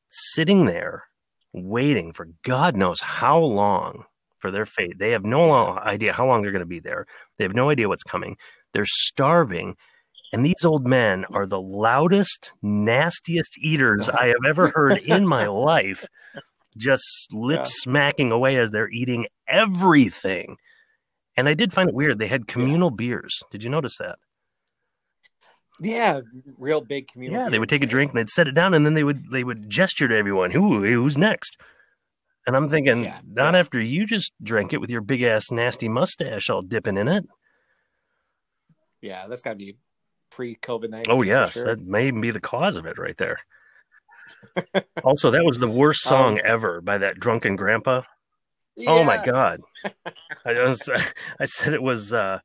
sitting 0.08 0.64
there 0.64 1.04
waiting 1.52 2.12
for 2.12 2.28
God 2.42 2.76
knows 2.76 3.00
how 3.00 3.38
long 3.38 4.04
for 4.40 4.50
their 4.50 4.66
fate. 4.66 4.98
They 4.98 5.10
have 5.10 5.24
no 5.24 5.52
idea 5.78 6.12
how 6.12 6.26
long 6.26 6.42
they're 6.42 6.52
going 6.52 6.60
to 6.60 6.66
be 6.66 6.80
there. 6.80 7.06
They 7.38 7.44
have 7.44 7.54
no 7.54 7.70
idea 7.70 7.88
what's 7.88 8.02
coming. 8.02 8.36
They're 8.72 8.86
starving. 8.86 9.76
And 10.32 10.44
these 10.44 10.64
old 10.64 10.86
men 10.86 11.24
are 11.32 11.46
the 11.46 11.60
loudest, 11.60 12.52
nastiest 12.62 13.58
eaters 13.58 14.08
I 14.08 14.26
have 14.28 14.44
ever 14.46 14.68
heard 14.68 14.98
in 14.98 15.26
my 15.26 15.46
life, 15.48 16.04
just 16.76 17.28
lip 17.32 17.60
Yeah. 17.60 17.64
smacking 17.66 18.30
away 18.32 18.56
as 18.56 18.70
they're 18.70 18.90
eating 18.90 19.26
everything. 19.48 20.56
And 21.36 21.48
I 21.48 21.54
did 21.54 21.72
find 21.72 21.88
it 21.88 21.94
weird. 21.94 22.18
They 22.18 22.28
had 22.28 22.46
communal 22.46 22.90
beers. 22.90 23.40
Did 23.50 23.64
you 23.64 23.70
notice 23.70 23.96
that? 23.98 24.18
Yeah, 25.82 26.20
real 26.58 26.82
big 26.82 27.08
communal. 27.08 27.40
Yeah, 27.42 27.48
they 27.48 27.58
would 27.58 27.70
take 27.70 27.82
a 27.82 27.86
drink 27.86 28.10
and 28.12 28.18
they'd 28.18 28.28
set 28.28 28.46
it 28.48 28.52
down, 28.54 28.74
and 28.74 28.84
then 28.84 28.92
they 28.94 29.02
would 29.04 29.30
they 29.30 29.42
would 29.44 29.68
gesture 29.70 30.08
to 30.08 30.14
everyone, 30.16 30.50
"Who 30.50 30.82
who's 30.82 31.16
next?" 31.16 31.56
And 32.46 32.56
I'm 32.56 32.68
thinking, 32.68 33.04
Yeah, 33.04 33.20
not 33.26 33.54
yeah. 33.54 33.60
after 33.60 33.80
you 33.80 34.06
just 34.06 34.32
drank 34.42 34.72
it 34.72 34.80
with 34.80 34.90
your 34.90 35.02
big 35.02 35.22
ass 35.22 35.50
nasty 35.50 35.88
mustache 35.88 36.48
all 36.48 36.62
dipping 36.62 36.96
in 36.96 37.08
it. 37.08 37.26
Yeah, 39.02 39.26
that's 39.28 39.42
got 39.42 39.50
to 39.50 39.56
be 39.56 39.76
pre 40.30 40.56
COVID 40.56 40.90
nineteen. 40.90 41.14
Oh 41.14 41.22
yes, 41.22 41.54
that 41.54 41.80
may 41.80 42.08
even 42.08 42.20
be 42.20 42.30
the 42.30 42.40
cause 42.40 42.76
of 42.76 42.86
it 42.86 42.98
right 42.98 43.16
there. 43.16 43.40
also, 45.04 45.30
that 45.30 45.44
was 45.44 45.58
the 45.58 45.68
worst 45.68 46.02
song 46.02 46.34
Um, 46.34 46.44
ever 46.44 46.80
by 46.80 46.98
that 46.98 47.18
drunken 47.18 47.56
grandpa. 47.56 48.02
Oh 48.86 49.04
my 49.04 49.22
god! 49.24 49.60
I 50.44 50.52
was, 50.62 50.88
I 51.40 51.44
said 51.44 51.74
it 51.74 51.82
was. 51.82 52.12
Uh, 52.12 52.38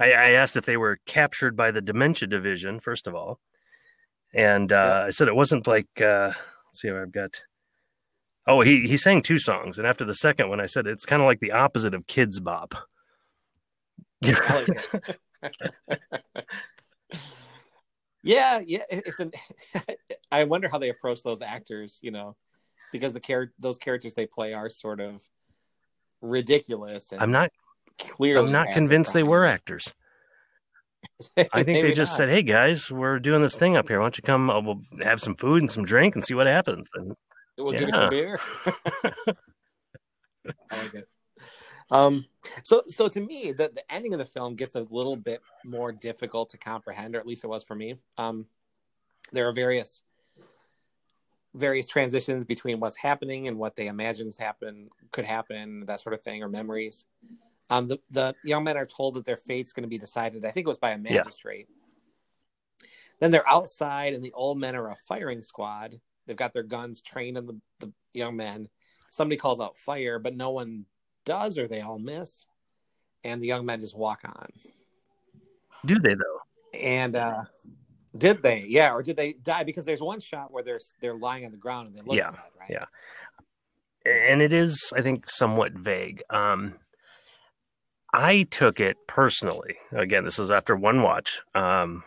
I, 0.00 0.12
I 0.12 0.30
asked 0.30 0.56
if 0.56 0.66
they 0.66 0.76
were 0.76 0.98
captured 1.06 1.56
by 1.56 1.70
the 1.70 1.80
dementia 1.80 2.28
division 2.28 2.80
first 2.80 3.06
of 3.06 3.14
all, 3.14 3.38
and 4.34 4.72
uh, 4.72 5.04
I 5.06 5.10
said 5.10 5.28
it 5.28 5.36
wasn't 5.36 5.66
like. 5.66 5.88
Uh, 6.00 6.32
let's 6.66 6.80
see, 6.80 6.90
what 6.90 7.02
I've 7.02 7.12
got. 7.12 7.42
Oh, 8.48 8.62
he 8.62 8.88
he 8.88 8.96
sang 8.96 9.20
two 9.20 9.38
songs, 9.38 9.76
and 9.76 9.86
after 9.86 10.06
the 10.06 10.14
second 10.14 10.48
one, 10.48 10.58
I 10.58 10.64
said 10.64 10.86
it's 10.86 11.04
kind 11.04 11.20
of 11.20 11.26
like 11.26 11.38
the 11.38 11.52
opposite 11.52 11.92
of 11.92 12.06
Kidz 12.06 12.42
Bop. 12.42 12.74
I 14.24 14.64
like 14.66 15.18
it. 15.42 16.46
yeah, 18.22 18.60
yeah. 18.64 18.84
It's 18.90 19.20
an. 19.20 19.32
I 20.32 20.44
wonder 20.44 20.68
how 20.68 20.78
they 20.78 20.88
approach 20.88 21.22
those 21.22 21.42
actors. 21.42 21.98
You 22.00 22.10
know, 22.10 22.36
because 22.90 23.12
the 23.12 23.20
char- 23.20 23.52
those 23.58 23.76
characters 23.76 24.14
they 24.14 24.26
play 24.26 24.54
are 24.54 24.70
sort 24.70 25.00
of 25.00 25.22
ridiculous. 26.22 27.12
And 27.12 27.20
I'm 27.20 27.30
not. 27.30 27.52
clearly. 27.98 28.46
I'm 28.46 28.52
not 28.52 28.72
convinced 28.72 29.12
they 29.12 29.22
were 29.22 29.44
actors. 29.44 29.94
I 31.52 31.64
think 31.64 31.82
they 31.82 31.92
just 31.92 32.12
not. 32.12 32.16
said, 32.16 32.28
"Hey 32.30 32.42
guys, 32.42 32.90
we're 32.90 33.18
doing 33.18 33.42
this 33.42 33.56
thing 33.56 33.76
up 33.76 33.88
here. 33.88 33.98
Why 33.98 34.04
don't 34.04 34.16
you 34.16 34.22
come? 34.22 34.48
Uh, 34.48 34.60
we'll 34.60 34.80
have 35.02 35.20
some 35.20 35.36
food 35.36 35.60
and 35.60 35.70
some 35.70 35.84
drink 35.84 36.14
and 36.14 36.24
see 36.24 36.32
what 36.34 36.46
happens." 36.46 36.88
And 36.94 37.14
We'll 37.58 37.72
give 37.72 37.88
you 37.88 37.92
some 37.92 38.08
beer. 38.10 38.38
I 40.70 40.76
like 40.78 40.94
it. 40.94 41.08
Um, 41.90 42.26
so 42.62 42.82
so 42.86 43.08
to 43.08 43.20
me, 43.20 43.52
the, 43.52 43.70
the 43.74 43.82
ending 43.92 44.12
of 44.12 44.18
the 44.18 44.24
film 44.24 44.54
gets 44.54 44.74
a 44.74 44.86
little 44.90 45.16
bit 45.16 45.40
more 45.64 45.92
difficult 45.92 46.50
to 46.50 46.58
comprehend, 46.58 47.16
or 47.16 47.18
at 47.20 47.26
least 47.26 47.44
it 47.44 47.48
was 47.48 47.64
for 47.64 47.74
me. 47.74 47.96
Um, 48.18 48.46
there 49.32 49.48
are 49.48 49.52
various 49.52 50.02
various 51.54 51.86
transitions 51.86 52.44
between 52.44 52.78
what's 52.78 52.98
happening 52.98 53.48
and 53.48 53.58
what 53.58 53.74
they 53.74 53.88
imagine 53.88 54.30
happen 54.38 54.90
could 55.12 55.24
happen, 55.24 55.80
that 55.86 56.00
sort 56.00 56.12
of 56.12 56.20
thing, 56.20 56.42
or 56.42 56.48
memories. 56.48 57.06
Um, 57.70 57.86
the 57.86 57.98
the 58.10 58.34
young 58.44 58.64
men 58.64 58.76
are 58.76 58.86
told 58.86 59.14
that 59.14 59.24
their 59.24 59.36
fate's 59.36 59.72
going 59.72 59.82
to 59.82 59.88
be 59.88 59.98
decided. 59.98 60.44
I 60.44 60.50
think 60.50 60.66
it 60.66 60.68
was 60.68 60.78
by 60.78 60.90
a 60.90 60.98
Yeah. 60.98 60.98
magistrate. 60.98 61.68
Then 63.20 63.30
they're 63.30 63.48
outside, 63.48 64.14
and 64.14 64.22
the 64.22 64.32
old 64.32 64.58
men 64.58 64.76
are 64.76 64.90
a 64.90 64.96
firing 65.06 65.42
squad. 65.42 66.00
They've 66.28 66.36
got 66.36 66.52
their 66.54 66.62
guns 66.62 67.02
trained 67.02 67.36
on 67.36 67.46
the, 67.46 67.60
the 67.80 67.92
young 68.14 68.36
men. 68.36 68.68
Somebody 69.10 69.36
calls 69.38 69.58
out 69.58 69.76
fire, 69.76 70.20
but 70.20 70.36
no 70.36 70.50
one 70.50 70.84
does, 71.24 71.58
or 71.58 71.66
they 71.66 71.80
all 71.80 71.98
miss. 71.98 72.46
And 73.24 73.42
the 73.42 73.48
young 73.48 73.66
men 73.66 73.80
just 73.80 73.96
walk 73.98 74.20
on. 74.24 74.48
do 75.84 75.98
they 75.98 76.14
though? 76.14 76.78
And 76.78 77.16
uh, 77.16 77.44
did 78.16 78.42
they? 78.44 78.64
Yeah, 78.68 78.92
or 78.92 79.02
did 79.02 79.16
they 79.16 79.32
die? 79.32 79.64
Because 79.64 79.84
there's 79.84 80.00
one 80.02 80.20
shot 80.20 80.52
where 80.52 80.62
they're 80.62 80.80
they're 81.00 81.16
lying 81.16 81.44
on 81.44 81.50
the 81.50 81.56
ground 81.56 81.88
and 81.88 81.96
they 81.96 82.02
look 82.02 82.16
Yeah, 82.16 82.30
dead, 82.30 82.40
right? 82.60 82.70
yeah. 82.70 82.84
and 84.06 84.40
it 84.42 84.52
is 84.52 84.92
i 84.96 85.02
think 85.02 85.28
somewhat 85.28 85.72
vague 85.72 86.22
um 86.30 86.74
i 88.14 88.42
took 88.44 88.80
it 88.80 88.96
personally 89.06 89.76
again 89.92 90.24
this 90.24 90.38
is 90.38 90.50
after 90.50 90.74
one 90.76 91.02
watch 91.02 91.40
um 91.54 92.02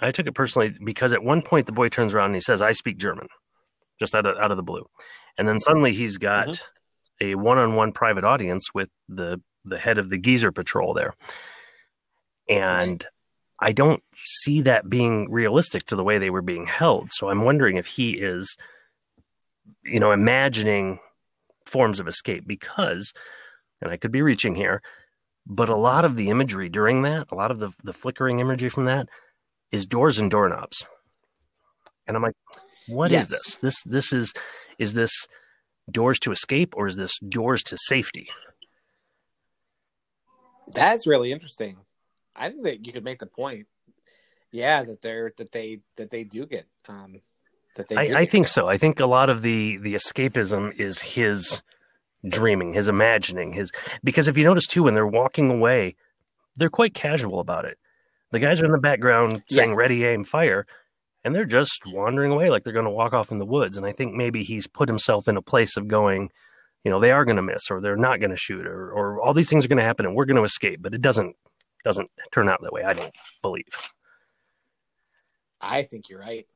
i 0.00 0.10
took 0.10 0.26
it 0.26 0.34
personally 0.34 0.74
because 0.84 1.12
at 1.12 1.22
one 1.22 1.42
point 1.42 1.66
the 1.66 1.72
boy 1.72 1.88
turns 1.88 2.12
around 2.14 2.26
and 2.26 2.34
he 2.34 2.40
says 2.40 2.60
i 2.62 2.72
speak 2.72 2.96
german 2.96 3.28
just 3.98 4.14
out 4.14 4.26
of 4.26 4.36
out 4.38 4.50
of 4.50 4.56
the 4.56 4.62
blue. 4.62 4.86
And 5.38 5.46
then 5.48 5.60
suddenly 5.60 5.94
he's 5.94 6.18
got 6.18 6.48
Mhm. 6.48 6.60
a 7.20 7.34
one-on-one 7.36 7.92
private 7.92 8.24
audience 8.24 8.72
with 8.74 8.88
the 9.08 9.40
the 9.64 9.78
head 9.78 9.98
of 9.98 10.10
the 10.10 10.18
geezer 10.18 10.52
patrol 10.52 10.94
there. 10.94 11.14
And 12.48 13.04
i 13.60 13.70
don't 13.70 14.02
see 14.16 14.60
that 14.62 14.90
being 14.90 15.30
realistic 15.30 15.86
to 15.86 15.94
the 15.96 16.02
way 16.02 16.18
they 16.18 16.28
were 16.28 16.42
being 16.42 16.66
held. 16.66 17.10
So 17.12 17.28
i'm 17.30 17.42
wondering 17.44 17.76
if 17.76 17.86
he 17.86 18.10
is 18.12 18.56
you 19.84 20.00
know 20.00 20.10
imagining 20.12 20.98
forms 21.64 22.00
of 22.00 22.08
escape 22.08 22.46
because 22.46 23.12
and 23.80 23.90
i 23.90 23.96
could 23.96 24.10
be 24.12 24.20
reaching 24.22 24.54
here 24.56 24.82
but 25.46 25.68
a 25.68 25.76
lot 25.76 26.04
of 26.04 26.16
the 26.16 26.28
imagery 26.30 26.68
during 26.68 27.02
that 27.02 27.26
a 27.30 27.34
lot 27.34 27.50
of 27.50 27.58
the, 27.60 27.70
the 27.82 27.92
flickering 27.92 28.40
imagery 28.40 28.68
from 28.68 28.84
that 28.86 29.08
is 29.70 29.86
doors 29.86 30.18
and 30.18 30.30
doorknobs. 30.30 30.84
And 32.06 32.16
i'm 32.16 32.22
like 32.22 32.34
what 32.88 33.06
is 33.06 33.12
Yes. 33.12 33.28
this 33.28 33.56
this 33.56 33.82
this 33.84 34.12
is 34.12 34.32
is 34.78 34.92
this 34.94 35.26
doors 35.90 36.18
to 36.20 36.32
escape 36.32 36.74
or 36.76 36.86
is 36.86 36.96
this 36.96 37.18
doors 37.18 37.62
to 37.62 37.76
safety 37.78 38.28
That's 40.72 41.06
really 41.06 41.30
interesting. 41.32 41.76
I 42.34 42.48
think 42.48 42.64
that 42.64 42.86
you 42.86 42.92
could 42.92 43.04
make 43.04 43.18
the 43.18 43.26
point. 43.26 43.66
Yeah, 44.50 44.82
that 44.82 45.02
they're 45.02 45.32
that 45.36 45.52
they 45.52 45.80
that 45.96 46.10
they 46.10 46.24
do 46.24 46.46
get 46.46 46.66
um 46.88 47.16
that 47.76 47.88
they. 47.88 47.96
I, 47.96 48.20
I 48.20 48.26
think 48.26 48.48
so. 48.48 48.68
I 48.68 48.78
think 48.78 49.00
a 49.00 49.06
lot 49.06 49.28
of 49.28 49.42
the 49.42 49.76
the 49.78 49.94
escapism 49.94 50.72
is 50.78 51.00
his 51.00 51.62
dreaming, 52.26 52.72
his 52.72 52.88
imagining, 52.88 53.52
his 53.52 53.70
because 54.02 54.28
if 54.28 54.36
you 54.38 54.44
notice 54.44 54.66
too, 54.66 54.84
when 54.84 54.94
they're 54.94 55.06
walking 55.06 55.50
away, 55.50 55.96
they're 56.56 56.70
quite 56.70 56.94
casual 56.94 57.40
about 57.40 57.64
it. 57.64 57.78
The 58.32 58.38
guys 58.40 58.62
are 58.62 58.66
in 58.66 58.72
the 58.72 58.78
background 58.78 59.42
saying 59.48 59.70
Yes. 59.70 59.78
"Ready, 59.78 60.04
aim, 60.04 60.24
fire," 60.24 60.66
and 61.24 61.34
they're 61.34 61.44
just 61.44 61.86
wandering 61.86 62.30
away 62.30 62.50
like 62.50 62.64
they're 62.64 62.72
going 62.72 62.84
to 62.84 62.90
walk 62.90 63.12
off 63.12 63.32
in 63.32 63.38
the 63.38 63.46
woods. 63.46 63.76
And 63.76 63.86
I 63.86 63.92
think 63.92 64.14
maybe 64.14 64.44
he's 64.44 64.66
put 64.66 64.88
himself 64.88 65.26
in 65.26 65.36
a 65.36 65.42
place 65.42 65.76
of 65.76 65.88
going, 65.88 66.30
you 66.84 66.90
know, 66.90 67.00
they 67.00 67.12
are 67.12 67.24
going 67.24 67.36
to 67.36 67.42
miss, 67.42 67.70
or 67.70 67.80
they're 67.80 67.96
not 67.96 68.20
going 68.20 68.30
to 68.30 68.36
shoot, 68.36 68.66
or 68.66 68.92
or 68.92 69.20
all 69.20 69.32
these 69.32 69.48
things 69.48 69.64
are 69.64 69.68
going 69.68 69.78
to 69.78 69.84
happen, 69.84 70.04
and 70.04 70.14
we're 70.14 70.26
going 70.26 70.36
to 70.36 70.44
escape. 70.44 70.82
But 70.82 70.94
it 70.94 71.00
doesn't 71.00 71.34
doesn't 71.82 72.10
turn 72.30 72.48
out 72.48 72.60
that 72.62 72.72
way. 72.72 72.82
I 72.82 72.92
don't 72.92 73.14
believe. 73.42 73.64
I 75.60 75.82
think 75.82 76.10
you're 76.10 76.20
right. 76.20 76.46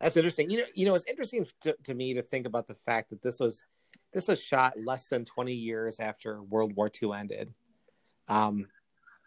That's 0.00 0.16
interesting. 0.16 0.50
You 0.50 0.58
know, 0.58 0.64
you 0.74 0.86
know, 0.86 0.94
it's 0.94 1.06
interesting 1.06 1.46
to, 1.62 1.76
to 1.84 1.94
me 1.94 2.14
to 2.14 2.22
think 2.22 2.46
about 2.46 2.66
the 2.66 2.74
fact 2.74 3.10
that 3.10 3.22
this 3.22 3.40
was 3.40 3.64
this 4.12 4.28
was 4.28 4.42
shot 4.42 4.74
less 4.78 5.08
than 5.08 5.24
20 5.24 5.52
years 5.52 6.00
after 6.00 6.42
World 6.42 6.74
War 6.76 6.90
II 7.02 7.12
ended, 7.14 7.52
um, 8.28 8.66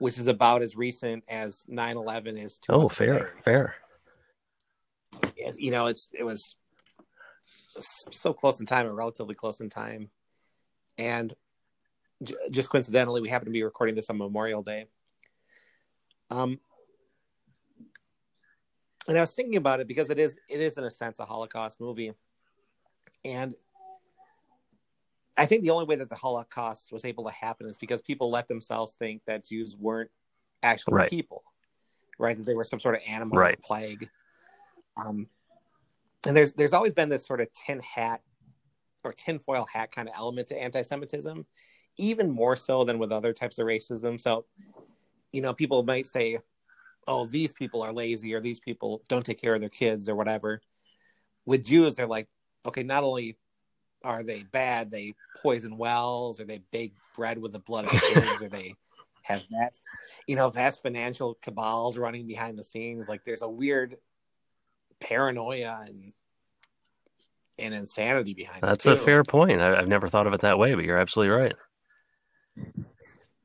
which 0.02 0.18
is 0.18 0.26
about 0.26 0.64
as 0.64 0.76
recent 0.76 1.24
as 1.28 1.64
9/11 1.70 2.36
is 2.36 2.58
to 2.58 2.72
Oh, 2.72 2.88
us 2.88 2.92
fair, 2.96 3.20
today. 3.20 3.42
fair. 3.44 3.76
You 5.58 5.70
know, 5.70 5.86
it's 5.86 6.10
it 6.12 6.24
was 6.24 6.56
so 7.78 8.34
close 8.34 8.60
in 8.60 8.66
time, 8.66 8.88
or 8.88 8.96
relatively 8.96 9.36
close 9.36 9.60
in 9.60 9.70
time, 9.70 10.10
and 10.98 11.36
j- 12.24 12.34
just 12.50 12.72
coincidentally, 12.72 13.22
we 13.22 13.30
happen 13.30 13.46
to 13.46 13.52
be 13.52 13.62
recording 13.62 13.96
this 13.96 14.10
on 14.10 14.18
Memorial 14.18 14.64
Day. 14.64 14.88
Um, 16.32 16.60
and 19.08 19.18
I 19.18 19.22
was 19.22 19.36
thinking 19.36 19.58
about 19.58 19.82
it 19.82 19.88
because 19.88 20.10
it 20.10 20.18
is 20.18 20.36
it 20.50 20.60
is 20.60 20.80
in 20.80 20.84
a 20.84 20.90
sense 20.90 21.20
a 21.20 21.26
Holocaust 21.26 21.80
movie, 21.80 22.12
and 23.24 23.54
I 25.38 25.46
think 25.46 25.63
the 25.63 25.70
only 25.70 25.86
way 25.86 25.96
that 25.96 26.10
the 26.10 26.15
Holocaust 26.15 26.91
was 26.91 27.06
able 27.06 27.24
to 27.26 27.32
happen 27.32 27.67
is 27.67 27.78
because 27.78 28.02
people 28.02 28.30
let 28.30 28.48
themselves 28.48 28.94
think 28.94 29.22
that 29.28 29.46
Jews 29.46 29.78
weren't 29.78 30.12
actually 30.62 30.96
Right. 30.96 31.10
people, 31.10 31.44
right? 32.20 32.38
That 32.38 32.46
they 32.46 32.54
were 32.54 32.63
some 32.63 32.80
sort 32.80 32.96
of 32.96 33.02
animal 33.08 33.38
Right. 33.38 33.58
or 33.58 33.62
plague. 33.63 34.10
Um, 34.98 35.30
and 36.28 36.36
there's 36.36 36.54
there's 36.54 36.74
always 36.74 36.94
been 36.94 37.10
this 37.10 37.26
sort 37.26 37.41
of 37.41 37.52
tin 37.54 37.80
hat 37.80 38.22
or 39.04 39.13
tinfoil 39.13 39.65
hat 39.74 39.91
kind 39.91 40.08
of 40.08 40.15
element 40.15 40.48
to 40.50 40.62
anti-Semitism, 40.62 41.46
even 41.98 42.30
more 42.30 42.56
so 42.56 42.84
than 42.84 43.00
with 43.00 43.12
other 43.12 43.34
types 43.34 43.58
of 43.58 43.65
racism. 43.65 44.20
So, 44.20 44.46
you 45.32 45.41
know, 45.41 45.54
people 45.54 45.82
might 45.84 46.06
say, 46.06 46.39
"Oh, 47.08 47.26
these 47.26 47.54
people 47.54 47.82
are 47.82 47.94
lazy," 47.94 48.34
or 48.36 48.39
"These 48.39 48.60
people 48.60 49.02
don't 49.08 49.26
take 49.26 49.41
care 49.41 49.56
of 49.56 49.62
their 49.62 49.70
kids," 49.70 50.08
or 50.08 50.15
whatever. 50.15 50.62
With 51.46 51.65
Jews, 51.65 51.96
they're 51.96 52.06
like, 52.06 52.28
okay, 52.65 52.84
not 52.84 53.04
only 53.04 53.39
are 54.04 54.24
they 54.24 54.44
bad, 54.44 54.92
they 54.92 55.16
poison 55.42 55.78
wells, 55.78 56.40
or 56.40 56.46
they 56.46 56.62
bake 56.72 56.94
bread 57.16 57.38
with 57.38 57.54
the 57.54 57.60
blood 57.60 57.86
of 57.86 57.92
kids, 57.92 58.42
or 58.42 58.50
they 58.50 58.76
have 59.24 59.44
vast, 59.52 59.90
you 60.28 60.36
know, 60.36 60.50
vast 60.50 60.82
financial 60.82 61.36
cabals 61.36 61.98
running 61.98 62.28
behind 62.28 62.58
the 62.58 62.64
scenes. 62.64 63.08
Like, 63.08 63.24
there's 63.26 63.42
a 63.42 63.50
weird 63.50 63.98
paranoia 65.00 65.84
and 65.88 66.14
and 67.60 67.74
insanity 67.74 68.34
behind 68.34 68.62
That's 68.62 68.86
a 68.86 68.96
fair 68.96 69.24
point. 69.24 69.62
I, 69.62 69.78
I've 69.78 69.88
never 69.88 70.08
thought 70.08 70.26
of 70.26 70.34
it 70.34 70.42
that 70.42 70.58
way, 70.58 70.74
but 70.74 70.84
you're 70.84 70.98
absolutely 70.98 71.36
right. 71.36 71.56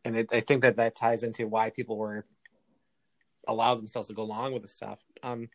and 0.05 0.17
it, 0.17 0.29
I 0.33 0.41
think 0.41 0.63
that 0.63 0.77
that 0.77 0.95
ties 0.95 1.23
into 1.23 1.47
why 1.47 1.71
people 1.71 1.99
were 1.99 2.25
allow 3.47 3.75
themselves 3.75 4.09
to 4.09 4.15
go 4.15 4.23
along 4.23 4.53
with 4.53 4.63
this 4.63 4.75
stuff. 4.75 5.05
Um, 5.23 5.49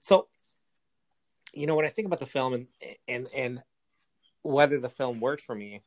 so, 0.00 0.28
you 1.52 1.66
know, 1.66 1.74
when 1.74 1.84
I 1.84 1.88
think 1.88 2.06
about 2.06 2.20
the 2.20 2.26
film 2.26 2.54
and 2.54 2.66
and 3.08 3.26
and 3.34 3.62
whether 4.42 4.78
the 4.78 4.88
film 4.88 5.20
worked 5.20 5.42
for 5.42 5.54
me, 5.54 5.82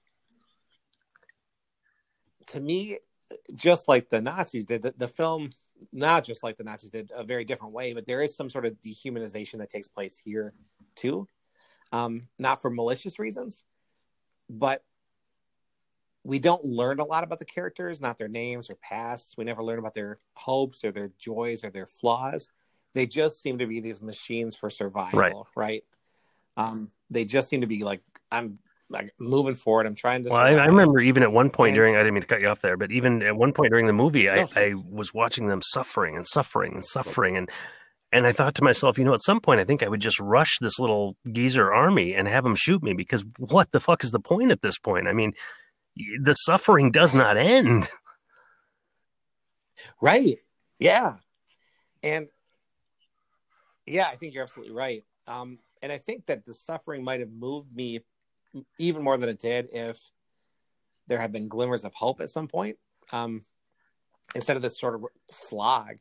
to 2.48 2.60
me, 2.60 3.00
just 3.56 3.88
like 3.88 4.10
the 4.10 4.22
Nazis 4.22 4.66
did, 4.66 4.84
the, 4.84 4.94
the 4.98 5.08
film 5.08 5.50
not 5.92 6.24
just 6.24 6.44
like 6.44 6.58
the 6.58 6.64
Nazis 6.64 6.92
did, 6.92 7.12
a 7.16 7.24
very 7.24 7.46
different 7.46 7.74
way, 7.74 7.94
but 7.94 8.06
there 8.06 8.22
is 8.22 8.36
some 8.36 8.50
sort 8.50 8.66
of 8.66 8.74
dehumanization 8.82 9.58
that 9.58 9.70
takes 9.70 9.88
place 9.88 10.22
here 10.24 10.54
too, 10.96 11.28
um, 11.92 12.22
not 12.40 12.62
for 12.62 12.70
malicious 12.70 13.20
reasons, 13.20 13.64
but 14.50 14.84
we 16.24 16.40
don't 16.40 16.64
learn 16.64 17.00
a 17.00 17.04
lot 17.04 17.24
about 17.24 17.40
the 17.40 17.46
characters, 17.46 18.00
not 18.00 18.18
their 18.18 18.30
names 18.30 18.70
or 18.70 18.76
pasts. 18.76 19.36
We 19.36 19.44
never 19.44 19.62
learn 19.62 19.80
about 19.80 19.94
their 19.94 20.20
hopes 20.36 20.84
or 20.86 20.92
their 20.92 21.12
joys 21.20 21.64
or 21.64 21.70
their 21.70 21.88
flaws. 21.88 22.48
They 22.94 23.06
just 23.06 23.42
seem 23.42 23.58
to 23.58 23.68
be 23.68 23.82
these 23.82 24.02
machines 24.02 24.56
for 24.56 24.70
survival, 24.70 25.20
Right. 25.20 25.36
right? 25.56 25.84
Um, 26.56 26.92
they 27.10 27.26
just 27.26 27.50
seem 27.50 27.62
to 27.62 27.68
be 27.68 27.84
like, 27.84 28.02
I'm 28.34 28.60
like 28.90 29.14
moving 29.20 29.56
forward. 29.56 29.86
I'm 29.86 29.96
trying 29.96 30.24
to. 30.24 30.30
Well, 30.30 30.40
I, 30.40 30.52
I 30.52 30.66
remember 30.66 31.00
even 31.00 31.24
at 31.24 31.32
one 31.32 31.50
point 31.50 31.70
And- 31.70 31.76
during, 31.76 31.96
I 31.96 32.00
didn't 32.00 32.14
mean 32.16 32.22
to 32.22 32.28
cut 32.28 32.42
you 32.42 32.48
off 32.50 32.62
there, 32.62 32.78
but 32.78 32.92
even 32.92 33.22
at 33.24 33.36
one 33.36 33.54
point 33.54 33.72
during 33.72 33.86
the 33.88 33.94
movie, 33.94 34.30
I, 34.30 34.36
No, 34.36 34.48
sure. 34.48 34.64
I 34.64 34.74
was 34.74 35.14
watching 35.14 35.48
them 35.48 35.62
suffering 35.64 36.16
and 36.18 36.28
suffering 36.28 36.74
and 36.74 36.86
suffering. 36.86 37.38
And, 37.38 37.50
and 38.12 38.28
I 38.28 38.32
thought 38.32 38.56
to 38.56 38.64
myself, 38.64 38.98
you 38.98 39.04
know, 39.04 39.14
at 39.14 39.24
some 39.24 39.40
point, 39.40 39.60
I 39.60 39.64
think 39.66 39.82
I 39.84 39.88
would 39.88 40.02
just 40.02 40.20
rush 40.20 40.58
this 40.60 40.78
little 40.80 41.16
geezer 41.32 41.74
army 41.74 42.14
and 42.14 42.28
have 42.28 42.44
them 42.44 42.56
shoot 42.56 42.84
me 42.84 42.94
because 42.94 43.24
what 43.38 43.72
the 43.72 43.80
fuck 43.80 44.04
is 44.04 44.12
the 44.12 44.20
point 44.20 44.52
at 44.52 44.62
this 44.62 44.78
point? 44.78 45.08
I 45.08 45.14
mean, 45.14 45.34
the 46.22 46.34
suffering 46.34 46.92
does 46.92 47.14
not 47.14 47.38
end. 47.38 47.88
Right. 50.02 50.38
Yeah. 50.80 51.16
And 52.04 52.30
yeah, 53.86 54.08
I 54.08 54.16
think 54.16 54.34
you're 54.34 54.44
absolutely 54.44 54.74
right. 54.74 55.04
Um, 55.28 55.60
and 55.82 55.92
I 55.92 55.98
think 55.98 56.28
that 56.28 56.46
the 56.46 56.54
suffering 56.54 57.04
might 57.04 57.20
have 57.20 57.32
moved 57.32 57.74
me 57.76 58.02
even 58.78 59.04
more 59.04 59.18
than 59.18 59.30
it 59.30 59.40
did 59.40 59.70
if 59.74 60.12
there 61.08 61.20
had 61.20 61.32
been 61.32 61.48
glimmers 61.48 61.84
of 61.84 61.94
hope 61.94 62.22
at 62.22 62.30
some 62.30 62.48
point. 62.48 62.78
Um, 63.12 63.44
instead 64.36 64.56
of 64.56 64.62
this 64.62 64.80
sort 64.80 64.96
of 64.96 65.06
slog. 65.30 65.98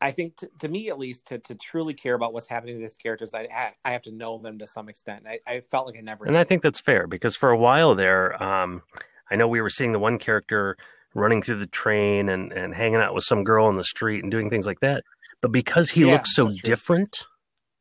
I 0.00 0.12
think 0.12 0.36
to, 0.36 0.50
to 0.60 0.68
me, 0.68 0.88
at 0.88 0.98
least, 0.98 1.26
to, 1.26 1.38
to 1.38 1.54
truly 1.54 1.92
care 1.92 2.14
about 2.14 2.32
what's 2.32 2.48
happening 2.48 2.76
to 2.76 2.80
these 2.80 2.96
characters, 2.96 3.34
I 3.34 3.72
I 3.84 3.92
have 3.92 4.02
to 4.02 4.12
know 4.12 4.38
them 4.38 4.58
to 4.58 4.66
some 4.66 4.88
extent. 4.88 5.26
I, 5.28 5.40
I 5.46 5.60
felt 5.60 5.86
like 5.86 5.96
I 5.98 6.00
never. 6.00 6.24
And 6.24 6.38
I 6.38 6.44
think 6.44 6.62
that's 6.62 6.80
fair 6.80 7.06
because 7.06 7.36
for 7.36 7.50
a 7.50 7.56
while 7.56 7.94
there, 7.94 8.42
um, 8.42 8.82
I 9.30 9.36
know 9.36 9.46
we 9.46 9.60
were 9.60 9.70
seeing 9.70 9.92
the 9.92 9.98
one 9.98 10.18
character 10.18 10.76
running 11.14 11.42
through 11.42 11.58
the 11.58 11.66
train 11.66 12.28
and, 12.28 12.52
and 12.52 12.74
hanging 12.74 12.96
out 13.00 13.14
with 13.14 13.24
some 13.24 13.44
girl 13.44 13.68
in 13.68 13.76
the 13.76 13.84
street 13.84 14.22
and 14.22 14.30
doing 14.30 14.48
things 14.48 14.66
like 14.66 14.80
that. 14.80 15.04
But 15.42 15.52
because 15.52 15.90
he 15.90 16.04
Yeah, 16.04 16.12
looked 16.12 16.28
so 16.28 16.48
different, 16.62 17.26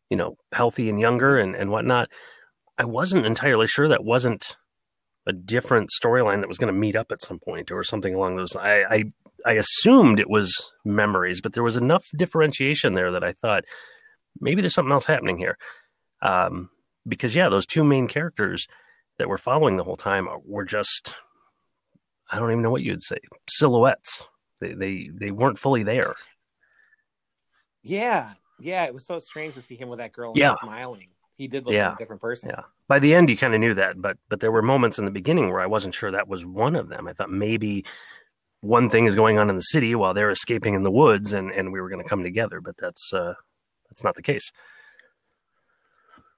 you 0.10 0.18
know, 0.18 0.38
healthy 0.52 0.90
and 0.90 1.00
younger 1.00 1.38
and, 1.38 1.56
and 1.56 1.72
whatnot, 1.72 2.10
I 2.80 2.86
wasn't 2.86 3.26
entirely 3.28 3.68
sure 3.68 3.88
that 3.90 4.04
wasn't 4.04 4.56
a 5.28 5.34
different 5.34 5.92
storyline 6.02 6.40
that 6.40 6.48
was 6.48 6.58
going 6.58 6.74
to 6.74 6.80
meet 6.80 6.96
up 6.96 7.12
at 7.12 7.22
some 7.22 7.38
point 7.38 7.70
or 7.72 7.84
something 7.84 8.16
along 8.16 8.38
those. 8.38 8.56
I, 8.56 8.84
I 8.84 9.04
I 9.46 9.54
assumed 9.54 10.20
it 10.20 10.30
was 10.30 10.72
memories, 10.84 11.40
but 11.42 11.54
there 11.54 11.64
was 11.64 11.76
enough 11.76 12.08
differentiation 12.18 12.94
there 12.94 13.12
that 13.12 13.24
I 13.24 13.34
thought 13.34 13.64
maybe 14.42 14.62
there's 14.62 14.74
something 14.74 14.92
else 14.92 15.06
happening 15.06 15.38
here. 15.38 15.58
Um, 16.22 16.70
because 17.08 17.36
yeah, 17.36 17.50
those 17.50 17.66
two 17.66 17.84
main 17.84 18.08
characters 18.08 18.68
that 19.18 19.30
we're 19.30 19.38
following 19.38 19.78
the 19.78 19.84
whole 19.84 19.98
time 19.98 20.28
were 20.46 20.66
just 20.66 21.16
I 22.32 22.40
don't 22.40 22.52
even 22.52 22.62
know 22.64 22.72
what 22.72 22.82
you'd 22.84 23.04
say 23.04 23.18
silhouettes. 23.50 24.26
They 24.62 24.74
they 24.74 25.10
they 25.14 25.32
weren't 25.32 25.60
fully 25.60 25.84
there. 25.84 26.16
yeah, 27.84 28.34
yeah, 28.60 28.86
it 28.86 28.94
was 28.94 29.06
so 29.06 29.20
strange 29.20 29.54
to 29.56 29.62
see 29.62 29.76
him 29.76 29.90
with 29.90 30.00
that 30.00 30.12
girl 30.12 30.34
Yeah. 30.36 30.56
smiling. 30.62 31.10
He 31.40 31.48
did 31.48 31.66
look 31.66 31.74
Yeah. 31.74 31.90
like 31.92 31.96
a 31.96 32.00
different 32.00 32.22
person. 32.22 32.50
Yeah. 32.50 32.64
By 32.90 33.00
the 33.00 33.16
end, 33.16 33.30
you 33.30 33.38
kind 33.38 33.54
of 33.54 33.62
knew 33.62 33.74
that, 33.76 34.00
but 34.02 34.18
but 34.28 34.42
there 34.42 34.52
were 34.52 34.62
moments 34.62 35.00
in 35.00 35.06
the 35.06 35.12
beginning 35.12 35.50
where 35.50 35.62
I 35.62 35.68
wasn't 35.68 35.94
sure 35.96 36.12
that 36.12 36.28
was 36.28 36.46
one 36.46 36.76
of 36.76 36.90
them. 36.90 37.08
I 37.08 37.14
thought 37.14 37.32
maybe 37.32 37.86
one 38.60 38.90
thing 38.90 39.06
is 39.06 39.16
going 39.16 39.40
on 39.40 39.50
in 39.50 39.56
the 39.56 39.62
city 39.62 39.96
while 39.96 40.14
they're 40.14 40.30
escaping 40.32 40.74
in 40.74 40.84
the 40.84 40.92
woods, 40.92 41.32
and 41.32 41.50
and 41.50 41.72
we 41.72 41.80
were 41.80 41.88
going 41.90 42.04
to 42.04 42.10
come 42.10 42.24
together, 42.24 42.60
but 42.60 42.76
that's 42.78 43.14
uh, 43.14 43.36
that's 43.90 44.04
not 44.04 44.16
the 44.16 44.22
case. 44.22 44.52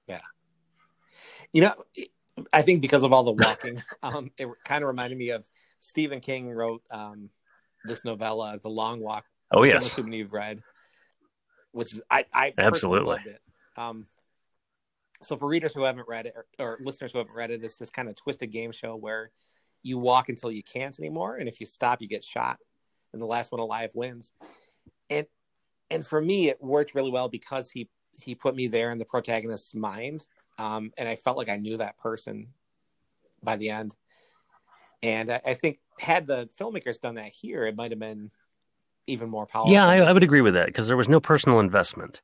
Yeah. 0.06 0.20
You 1.52 1.62
know, 1.62 1.74
I 2.52 2.62
think 2.62 2.80
because 2.80 3.02
of 3.02 3.12
all 3.12 3.24
the 3.24 3.32
walking, 3.32 3.82
um, 4.04 4.30
it 4.38 4.48
kind 4.64 4.84
of 4.84 4.88
reminded 4.88 5.18
me 5.18 5.30
of 5.30 5.48
Stephen 5.80 6.20
King 6.20 6.48
wrote 6.48 6.82
um, 6.92 7.30
this 7.84 8.04
novella, 8.04 8.56
The 8.62 8.70
Long 8.70 9.00
Walk. 9.00 9.24
Oh 9.50 9.62
which 9.62 9.72
I'm 9.72 9.78
assuming 9.78 10.12
you've 10.12 10.32
read, 10.32 10.62
which 11.72 11.92
is 11.92 12.02
I 12.08 12.24
I 12.32 12.54
Absolutely. 12.56 13.08
loved 13.16 13.26
it. 13.26 13.40
Um, 13.76 14.06
so 15.22 15.36
for 15.36 15.48
readers 15.48 15.74
who 15.74 15.84
haven't 15.84 16.08
read 16.08 16.26
it 16.26 16.34
or, 16.36 16.46
or 16.58 16.78
listeners 16.80 17.12
who 17.12 17.18
haven't 17.18 17.34
read 17.34 17.50
it, 17.50 17.64
it's 17.64 17.78
this 17.78 17.90
kind 17.90 18.08
of 18.08 18.16
twisted 18.16 18.50
game 18.50 18.72
show 18.72 18.96
where 18.96 19.30
you 19.82 19.98
walk 19.98 20.28
until 20.28 20.50
you 20.50 20.62
can't 20.62 20.98
anymore, 20.98 21.36
and 21.36 21.48
if 21.48 21.60
you 21.60 21.66
stop, 21.66 22.00
you 22.00 22.08
get 22.08 22.24
shot, 22.24 22.58
and 23.12 23.20
the 23.20 23.26
last 23.26 23.52
one 23.52 23.60
alive 23.60 23.90
wins. 23.94 24.32
And 25.10 25.26
and 25.90 26.06
for 26.06 26.20
me, 26.20 26.48
it 26.48 26.62
worked 26.62 26.94
really 26.94 27.10
well 27.10 27.28
because 27.28 27.70
he 27.70 27.88
he 28.12 28.34
put 28.34 28.54
me 28.54 28.66
there 28.66 28.90
in 28.90 28.98
the 28.98 29.04
protagonist's 29.04 29.74
mind, 29.74 30.26
um, 30.58 30.92
and 30.96 31.08
I 31.08 31.16
felt 31.16 31.36
like 31.36 31.48
I 31.48 31.56
knew 31.56 31.78
that 31.78 31.98
person 31.98 32.48
by 33.42 33.56
the 33.56 33.70
end. 33.70 33.96
And 35.02 35.32
I, 35.32 35.40
I 35.44 35.54
think 35.54 35.80
had 35.98 36.26
the 36.26 36.48
filmmakers 36.58 37.00
done 37.00 37.16
that 37.16 37.30
here, 37.30 37.64
it 37.64 37.76
might 37.76 37.90
have 37.90 37.98
been 37.98 38.30
even 39.06 39.28
more 39.28 39.46
powerful. 39.46 39.72
Yeah, 39.72 39.86
I, 39.86 39.96
I 39.96 40.12
would 40.12 40.22
agree 40.22 40.42
with 40.42 40.54
that 40.54 40.66
because 40.66 40.86
there 40.86 40.96
was 40.96 41.08
no 41.08 41.20
personal 41.20 41.60
investment. 41.60 42.22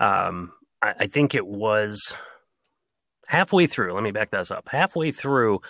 Um, 0.00 0.52
I, 0.84 0.94
I 1.00 1.06
think 1.06 1.34
it 1.34 1.46
was 1.46 2.14
halfway 3.28 3.66
through. 3.66 3.92
Let 3.94 4.02
me 4.02 4.10
back 4.10 4.30
this 4.30 4.50
up. 4.50 4.68
Halfway 4.68 5.10
through, 5.12 5.60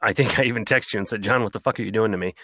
I 0.00 0.12
think 0.12 0.38
I 0.38 0.44
even 0.44 0.64
texted 0.64 0.94
you 0.94 0.98
and 0.98 1.08
said, 1.08 1.22
"John, 1.22 1.42
what 1.42 1.52
the 1.52 1.60
fuck 1.60 1.78
are 1.78 1.82
you 1.82 1.92
doing 1.92 2.12
to 2.12 2.18
me?" 2.18 2.34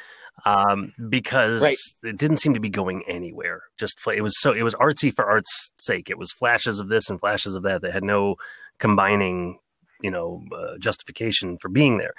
Um, 0.45 0.93
because 1.09 1.63
Right. 1.63 1.77
it 2.05 2.17
didn't 2.17 2.37
seem 2.37 2.55
to 2.55 2.61
be 2.61 2.69
going 2.71 3.03
anywhere. 3.09 3.63
Just 3.79 3.99
it 4.15 4.21
was 4.21 4.39
so 4.41 4.53
it 4.53 4.63
was 4.63 4.75
artsy 4.77 5.15
for 5.15 5.25
art's 5.29 5.73
sake. 5.79 6.11
It 6.11 6.19
was 6.19 6.31
flashes 6.33 6.79
of 6.79 6.89
this 6.89 7.11
and 7.11 7.19
flashes 7.19 7.55
of 7.55 7.63
that 7.65 7.83
that 7.83 7.93
had 7.93 8.05
no 8.05 8.37
combining, 8.79 9.59
you 10.01 10.11
know, 10.11 10.45
uh, 10.57 10.79
justification 10.79 11.59
for 11.59 11.69
being 11.69 11.99
there. 11.99 12.15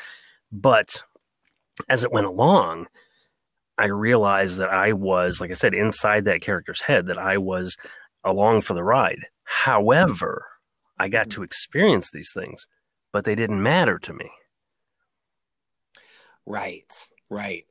But 0.51 1.03
as 1.87 2.03
it 2.03 2.11
went 2.11 2.25
along, 2.27 2.87
I 3.77 3.85
realized 3.85 4.57
that 4.57 4.69
I 4.69 4.91
was, 4.91 5.39
like 5.39 5.51
I 5.51 5.53
said, 5.53 5.73
inside 5.73 6.25
that 6.25 6.41
character's 6.41 6.81
head, 6.81 7.05
that 7.05 7.17
I 7.17 7.37
was 7.37 7.77
along 8.23 8.61
for 8.61 8.73
the 8.73 8.83
ride. 8.83 9.25
However, 9.43 10.45
I 10.97 11.07
got 11.09 11.29
to 11.31 11.43
experience 11.43 12.09
these 12.11 12.31
things, 12.33 12.67
but 13.11 13.25
they 13.25 13.35
didn't 13.35 13.63
matter 13.63 13.97
to 13.99 14.13
me. 14.13 14.29
Right. 16.45 16.91
Right. 17.29 17.65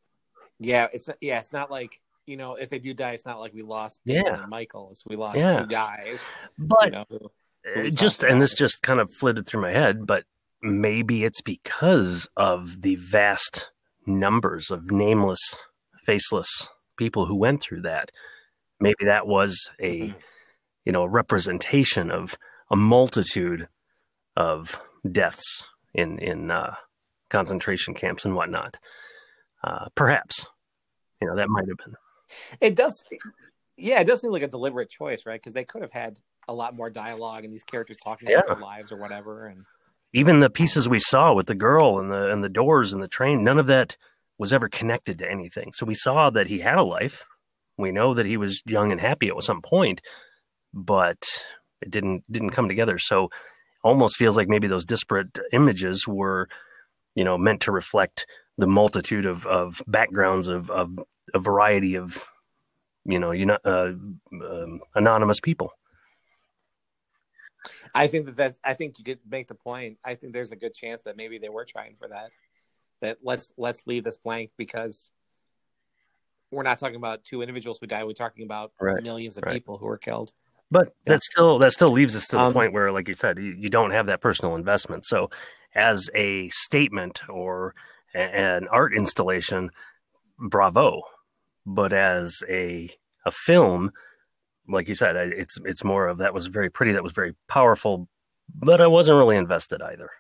Yeah. 0.59 0.89
It's 0.93 1.09
yeah. 1.21 1.39
It's 1.39 1.53
not 1.53 1.71
like 1.71 2.01
you 2.27 2.37
know 2.37 2.55
if 2.57 2.69
they 2.71 2.79
do 2.79 2.95
die, 2.95 3.13
it's 3.13 3.27
not 3.27 3.41
like 3.41 3.55
we 3.55 3.63
lost 3.63 4.01
Yeah. 4.05 4.45
Michael. 4.49 4.89
It's 4.91 5.05
we 5.07 5.17
lost 5.17 5.39
Yeah. 5.39 5.61
two 5.61 5.67
guys. 5.67 6.25
But 6.59 6.85
you 6.85 6.91
know, 6.91 7.05
who- 7.09 7.19
talked 7.19 7.97
just 7.97 8.23
and 8.23 8.41
this 8.41 8.55
just 8.55 8.83
kind 8.83 9.01
of 9.01 9.13
flitted 9.13 9.47
through 9.47 9.61
my 9.61 9.73
head 9.73 10.07
but 10.07 10.25
maybe 10.63 11.25
it's 11.25 11.43
because 11.43 12.27
of 12.37 12.81
the 12.83 12.95
vast 12.95 13.71
numbers 14.07 14.71
of 14.71 14.91
nameless 14.91 15.41
faceless 16.07 16.69
people 16.97 17.27
who 17.27 17.35
went 17.35 17.61
through 17.61 17.83
that 17.83 18.11
maybe 18.81 19.05
that 19.05 19.27
was 19.27 19.69
a 19.81 20.09
Mhm. 20.09 20.15
You 20.89 20.93
know 20.93 21.03
a 21.03 21.09
representation 21.09 22.11
of 22.11 22.37
a 22.71 22.77
multitude 22.77 23.69
of 24.37 24.81
deaths 25.13 25.65
in 25.95 26.19
in 26.19 26.51
uh, 26.51 26.75
concentration 27.31 27.95
camps 27.95 28.25
and 28.25 28.35
whatnot 28.35 28.79
uh, 29.63 29.87
perhaps 29.95 30.47
you 31.21 31.29
know 31.29 31.37
that 31.37 31.49
might 31.49 31.69
have 31.69 31.77
been 31.77 31.95
It 32.61 32.75
does. 32.75 33.05
Yeah, 33.77 34.01
it 34.01 34.07
does 34.07 34.21
seem 34.23 34.33
like 34.33 34.43
a 34.43 34.49
deliberate 34.49 34.91
choice, 34.91 35.25
right? 35.25 35.41
Because 35.41 35.53
they 35.55 35.65
could 35.65 35.83
have 35.83 35.93
had 35.93 36.19
a 36.49 36.53
lot 36.55 36.75
more 36.75 36.91
dialogue 36.91 37.45
and 37.45 37.53
these 37.53 37.63
characters 37.63 37.97
talking 37.97 38.29
about 38.29 38.45
Yeah. 38.49 38.55
their 38.55 38.63
lives 38.63 38.91
or 38.91 38.97
whatever. 38.97 39.47
And 39.47 39.65
even 40.13 40.41
the 40.41 40.51
pieces 40.51 40.89
we 40.89 40.99
saw 40.99 41.33
with 41.33 41.47
the 41.47 41.55
girl 41.55 41.99
and 41.99 42.11
the 42.11 42.31
and 42.33 42.43
the 42.43 42.49
doors 42.49 42.93
and 42.93 43.03
the 43.03 43.09
train 43.09 43.45
none 43.45 43.59
of 43.59 43.67
that 43.67 43.97
was 44.39 44.53
ever 44.53 44.69
connected 44.69 45.19
to 45.19 45.31
anything 45.31 45.73
so 45.75 45.85
we 45.85 45.95
saw 45.95 46.31
that 46.31 46.47
he 46.47 46.61
had 46.61 46.79
a 46.79 46.83
life 46.83 47.25
we 47.77 47.93
know 47.93 48.15
that 48.15 48.25
he 48.27 48.37
was 48.37 48.63
young 48.67 48.91
and 48.93 49.01
happy 49.01 49.29
at 49.29 49.43
some 49.43 49.61
point 49.61 50.01
but 50.73 51.23
it 51.81 51.91
didn't 51.91 52.25
didn't 52.31 52.51
come 52.51 52.69
together 52.69 52.99
so 52.99 53.29
almost 53.83 54.17
feels 54.17 54.37
like 54.37 54.49
maybe 54.49 54.67
those 54.67 54.85
disparate 54.85 55.39
images 55.53 56.07
were 56.07 56.49
you 57.15 57.25
know 57.25 57.39
meant 57.39 57.61
to 57.61 57.73
reflect 57.73 58.27
the 58.57 58.67
multitude 58.67 59.27
of 59.27 59.47
of 59.47 59.83
backgrounds 59.87 60.49
of 60.49 60.71
of 60.71 60.99
a 61.35 61.39
variety 61.39 61.97
of 61.97 62.25
you 63.05 63.19
know 63.19 63.31
you 63.31 63.47
know 63.47 63.59
uh, 63.65 63.93
um, 64.33 64.81
anonymous 64.95 65.41
people 65.41 65.73
I 67.95 68.07
think 68.07 68.27
that 68.27 68.37
that 68.37 68.55
I 68.65 68.75
think 68.75 68.99
you 68.99 69.05
could 69.05 69.21
make 69.29 69.49
the 69.49 69.55
point. 69.55 69.99
I 70.05 70.15
think 70.15 70.33
there's 70.33 70.53
a 70.53 70.57
good 70.57 70.75
chance 70.75 71.03
that 71.03 71.17
maybe 71.17 71.39
they 71.39 71.49
were 71.49 71.65
trying 71.65 71.97
for 71.97 72.09
that. 72.09 72.31
That 73.01 73.19
let's 73.23 73.53
let's 73.57 73.87
leave 73.87 74.05
this 74.05 74.19
blank 74.19 74.51
because 74.57 75.11
we're 76.51 76.63
not 76.63 76.79
talking 76.79 76.97
about 76.97 77.25
two 77.25 77.43
individuals 77.43 77.79
who 77.81 77.87
died. 77.87 78.05
We're 78.05 78.13
talking 78.13 78.45
about 78.45 78.73
Right, 78.81 79.03
millions 79.03 79.37
of 79.37 79.45
right. 79.45 79.53
people 79.53 79.77
who 79.77 79.87
were 79.87 79.99
killed. 79.99 80.33
But 80.71 80.95
Yeah. 81.07 81.15
that 81.15 81.23
still 81.23 81.59
that 81.61 81.73
still 81.73 81.89
leaves 81.89 82.15
us 82.15 82.27
to 82.29 82.37
the 82.39 82.47
Um, 82.47 82.53
point 82.53 82.73
where, 82.73 82.93
like 82.93 83.09
you 83.09 83.15
said, 83.15 83.39
you, 83.39 83.55
you 83.59 83.71
don't 83.71 83.91
have 83.91 84.07
that 84.07 84.21
personal 84.21 84.55
investment. 84.55 85.05
So, 85.07 85.31
as 85.75 86.11
a 86.15 86.49
statement 86.51 87.23
or 87.29 87.75
a, 88.15 88.19
an 88.19 88.69
art 88.69 88.95
installation, 88.95 89.71
bravo. 90.39 91.03
But 91.67 91.93
as 91.93 92.43
a 92.49 92.91
a 93.27 93.31
film, 93.31 93.93
like 94.69 94.89
you 94.89 94.95
said, 94.95 95.17
it's 95.17 95.59
it's 95.65 95.85
more 95.85 96.09
of 96.09 96.19
that 96.19 96.35
was 96.35 96.47
very 96.47 96.71
pretty, 96.71 96.93
that 96.93 97.03
was 97.05 97.13
very 97.13 97.35
powerful, 97.49 98.09
but 98.55 98.81
I 98.81 98.87
wasn't 98.87 99.19
really 99.19 99.37
invested 99.37 99.83
either. 99.83 100.11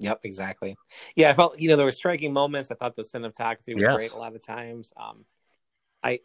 Yep, 0.00 0.20
exactly. 0.24 0.76
Yeah, 1.16 1.30
I 1.30 1.34
felt 1.34 1.58
you 1.58 1.68
know 1.68 1.76
there 1.76 1.86
were 1.86 1.92
striking 1.92 2.32
moments. 2.32 2.70
I 2.70 2.74
thought 2.74 2.96
the 2.96 3.02
cinematography 3.02 3.74
was 3.74 3.84
Yes. 3.84 3.94
great 3.94 4.12
a 4.12 4.16
lot 4.16 4.34
of 4.34 4.42
times. 4.44 4.92
Um, 4.96 5.24
I 6.02 6.20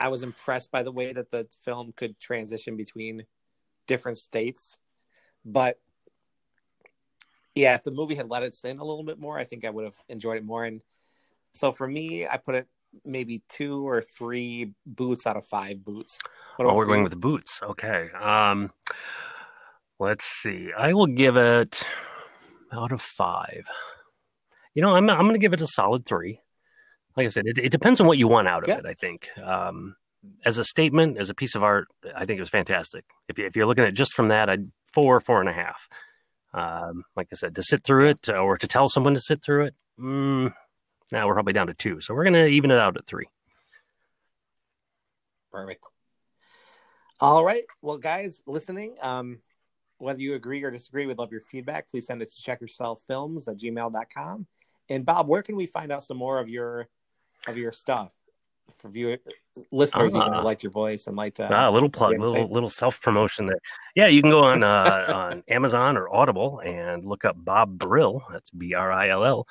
I 0.00 0.08
was 0.08 0.22
impressed 0.22 0.70
by 0.70 0.82
the 0.82 0.92
way 0.92 1.12
that 1.12 1.30
the 1.30 1.46
film 1.64 1.92
could 1.96 2.18
transition 2.20 2.76
between 2.76 3.24
different 3.86 4.18
states, 4.18 4.78
but 5.44 5.78
yeah, 7.54 7.74
if 7.74 7.82
the 7.82 7.90
movie 7.90 8.14
had 8.14 8.30
let 8.30 8.42
it 8.42 8.56
in 8.64 8.78
a 8.78 8.84
little 8.84 9.02
bit 9.04 9.18
more, 9.18 9.38
I 9.38 9.44
think 9.44 9.64
I 9.64 9.70
would 9.70 9.84
have 9.84 9.96
enjoyed 10.08 10.36
it 10.36 10.44
more. 10.44 10.64
And 10.64 10.82
so 11.54 11.72
for 11.72 11.88
me, 11.88 12.26
I 12.26 12.36
put 12.36 12.54
it 12.54 12.68
maybe 13.04 13.42
two 13.48 13.86
or 13.86 14.00
three 14.00 14.72
boots 14.86 15.26
out 15.26 15.36
of 15.36 15.46
five 15.46 15.84
boots. 15.84 16.18
What 16.56 16.68
Oh, 16.68 16.74
we're 16.74 16.86
going 16.86 17.02
with 17.02 17.12
the 17.12 17.18
boots. 17.18 17.60
Okay. 17.62 18.10
Um, 18.12 18.70
let's 19.98 20.24
see. 20.24 20.70
I 20.76 20.92
will 20.92 21.06
give 21.06 21.36
it 21.36 21.84
out 22.72 22.92
of 22.92 23.02
five. 23.02 23.66
You 24.74 24.82
know, 24.82 24.94
I'm 24.94 25.10
I'm 25.10 25.22
going 25.22 25.34
to 25.34 25.38
give 25.40 25.52
it 25.52 25.60
a 25.60 25.66
solid 25.66 26.06
three. 26.06 26.40
Like 27.18 27.26
I 27.26 27.30
said, 27.30 27.46
it, 27.48 27.58
it 27.58 27.70
depends 27.70 28.00
on 28.00 28.06
what 28.06 28.16
you 28.16 28.28
want 28.28 28.46
out 28.46 28.62
of 28.62 28.68
Yeah. 28.68 28.78
it. 28.78 28.86
I 28.86 28.94
think 28.94 29.28
um, 29.42 29.96
as 30.44 30.56
a 30.56 30.62
statement, 30.64 31.18
as 31.18 31.30
a 31.30 31.34
piece 31.34 31.56
of 31.56 31.64
art, 31.64 31.88
I 32.14 32.24
think 32.24 32.38
it 32.38 32.40
was 32.40 32.48
fantastic. 32.48 33.04
If 33.28 33.38
you, 33.38 33.44
if 33.46 33.56
you're 33.56 33.66
looking 33.66 33.82
at 33.84 33.92
just 33.92 34.14
from 34.14 34.28
that, 34.28 34.48
I'd 34.48 34.70
four 34.94 35.18
four 35.20 35.40
and 35.40 35.48
a 35.48 35.52
half. 35.52 35.88
Um, 36.54 37.04
like 37.16 37.26
I 37.32 37.34
said, 37.34 37.56
to 37.56 37.62
sit 37.64 37.82
through 37.82 38.06
it 38.06 38.28
or 38.28 38.56
to 38.56 38.66
tell 38.68 38.88
someone 38.88 39.14
to 39.14 39.20
sit 39.20 39.42
through 39.42 39.64
it, 39.64 39.74
mm, 40.00 40.54
now 41.10 41.26
we're 41.26 41.34
probably 41.34 41.52
down 41.52 41.66
to 41.66 41.74
two. 41.74 42.00
So 42.00 42.14
we're 42.14 42.22
going 42.22 42.34
to 42.34 42.46
even 42.46 42.70
it 42.70 42.78
out 42.78 42.96
at 42.96 43.06
three. 43.06 43.26
Perfect. 45.50 45.84
All 47.20 47.44
right. 47.44 47.64
Well, 47.82 47.98
guys 47.98 48.42
listening, 48.46 48.94
um, 49.02 49.40
whether 49.98 50.20
you 50.20 50.34
agree 50.34 50.62
or 50.62 50.70
disagree, 50.70 51.06
we'd 51.06 51.18
love 51.18 51.32
your 51.32 51.40
feedback. 51.40 51.90
Please 51.90 52.06
send 52.06 52.22
it 52.22 52.30
to 52.32 52.42
checkyourselffilms 52.50 53.48
at 53.48 53.58
gmail.com. 53.58 54.46
And 54.88 55.04
Bob, 55.04 55.26
where 55.26 55.42
can 55.42 55.56
we 55.56 55.66
find 55.66 55.90
out 55.90 56.04
some 56.04 56.16
more 56.16 56.38
of 56.38 56.48
your 56.48 56.88
of 57.46 57.56
your 57.56 57.72
stuff 57.72 58.12
for 58.76 58.88
viewer 58.90 59.16
listeners 59.72 60.14
even 60.14 60.20
Ah. 60.28 60.38
who 60.40 60.44
liked 60.44 60.62
your 60.62 60.70
voice 60.72 61.06
and 61.06 61.16
liked 61.16 61.40
uh, 61.40 61.48
Ah, 61.50 61.68
a 61.68 61.72
little 61.72 61.88
plug, 61.88 62.18
little 62.18 62.48
little 62.48 62.68
self 62.70 63.00
promotion 63.00 63.46
there. 63.46 63.58
Yeah, 63.94 64.06
you 64.08 64.20
can 64.22 64.30
go 64.30 64.40
on 64.42 64.62
uh, 64.64 65.12
on 65.14 65.42
Amazon 65.48 65.96
or 65.96 66.08
Audible 66.14 66.60
and 66.60 67.04
look 67.04 67.24
up 67.24 67.36
Bob 67.38 67.78
Brill. 67.78 68.22
That's 68.30 68.50
B 68.50 68.74
R 68.74 68.92
I 68.92 69.08
L 69.08 69.24
L. 69.24 69.46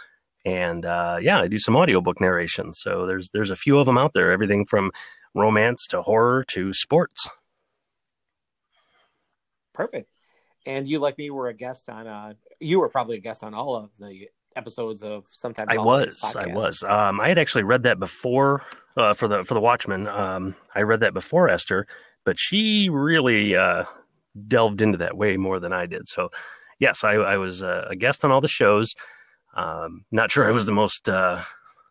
And 0.45 0.85
uh, 0.85 1.17
yeah, 1.21 1.41
I 1.41 1.47
do 1.47 1.57
some 1.59 1.75
audiobook 1.75 2.21
narration. 2.21 2.73
So 2.73 3.05
there's 3.05 3.31
there's 3.31 3.49
a 3.49 3.55
few 3.55 3.79
of 3.79 3.85
them 3.85 3.97
out 3.97 4.13
there. 4.13 4.31
Everything 4.31 4.65
from 4.65 4.91
romance 5.33 5.87
to 5.87 6.01
horror 6.03 6.43
to 6.49 6.71
sports. 6.73 7.29
perfect. 9.73 10.09
And 10.65 10.87
you, 10.87 10.99
like 10.99 11.17
me, 11.17 11.29
were 11.29 11.47
a 11.47 11.53
guest 11.53 11.87
on. 11.89 12.07
Uh, 12.07 12.33
you 12.59 12.79
were 12.79 12.89
probably 12.89 13.17
a 13.17 13.21
guest 13.21 13.43
on 13.43 13.53
all 13.53 13.75
of 13.75 13.89
the 13.99 14.27
episodes 14.57 15.03
of 15.03 15.25
sometimes 15.29 15.69
I 15.71 15.77
was, 15.77 16.35
I 16.35 16.47
was. 16.47 16.83
Um, 16.83 17.21
I 17.21 17.29
had 17.29 17.37
actually 17.37 17.63
read 17.63 17.83
that 17.83 17.99
before 17.99 18.63
uh, 18.97 19.13
for 19.13 19.27
the 19.27 19.43
for 19.43 19.53
the 19.53 19.61
Watchmen. 19.61 20.07
Um, 20.07 20.55
I 20.75 20.81
read 20.81 21.01
that 21.01 21.13
before 21.13 21.49
Esther, 21.49 21.87
but 22.25 22.37
she 22.37 22.89
really 22.89 23.55
uh, 23.55 23.85
delved 24.47 24.81
into 24.81 24.97
that 24.97 25.15
way 25.15 25.37
more 25.37 25.59
than 25.59 25.71
I 25.71 25.85
did. 25.85 26.09
So, 26.09 26.29
yes, 26.79 27.03
I, 27.03 27.13
I 27.13 27.37
was 27.37 27.63
uh, 27.63 27.85
a 27.89 27.95
guest 27.95 28.25
on 28.25 28.31
all 28.31 28.41
the 28.41 28.47
shows. 28.47 28.95
Um, 29.55 30.05
not 30.11 30.31
sure 30.31 30.47
I 30.47 30.51
was 30.51 30.65
the 30.65 30.73
most 30.73 31.07
uh, 31.07 31.43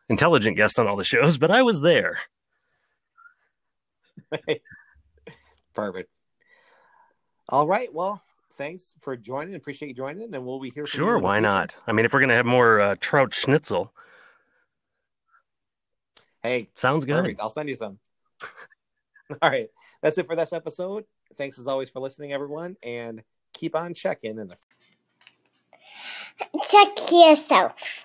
intelligent 0.09 0.57
guest 0.57 0.79
on 0.79 0.87
all 0.87 0.97
the 0.97 1.05
shows, 1.05 1.39
but 1.39 1.51
I 1.51 1.63
was 1.63 1.81
there. 1.81 2.19
Perfect. 5.75 6.11
All 7.49 7.67
right. 7.67 7.93
Well, 7.93 8.23
thanks 8.57 8.95
for 9.01 9.17
joining. 9.17 9.55
Appreciate 9.55 9.89
you 9.89 9.95
joining, 9.95 10.35
and 10.35 10.45
we'll 10.47 10.61
be 10.61 10.71
here. 10.71 10.87
Sure, 10.87 11.19
why 11.19 11.41
not? 11.41 11.77
I 11.87 11.93
mean, 11.93 12.05
if 12.05 12.13
we're 12.13 12.21
gonna 12.21 12.35
have 12.37 12.47
more 12.47 12.81
uh, 12.81 12.95
trout 13.01 13.35
schnitzel, 13.35 13.93
Hey, 16.43 16.69
sounds 16.77 17.05
good. 17.05 17.17
perfect. 17.17 17.41
I'll 17.41 17.51
send 17.51 17.69
you 17.69 17.75
some. 17.77 17.99
All 19.43 19.51
right. 19.51 19.69
That's 20.03 20.17
it 20.19 20.27
for 20.29 20.37
this 20.37 20.53
episode. 20.53 21.05
Thanks 21.37 21.59
as 21.59 21.67
always 21.67 21.91
for 21.91 21.99
listening, 21.99 22.33
everyone, 22.33 22.77
and 22.85 23.23
keep 23.53 23.75
on 23.75 23.95
checking 23.95 24.39
in 24.39 24.47
the 24.47 24.57
Check 26.69 27.11
yourself. 27.11 28.05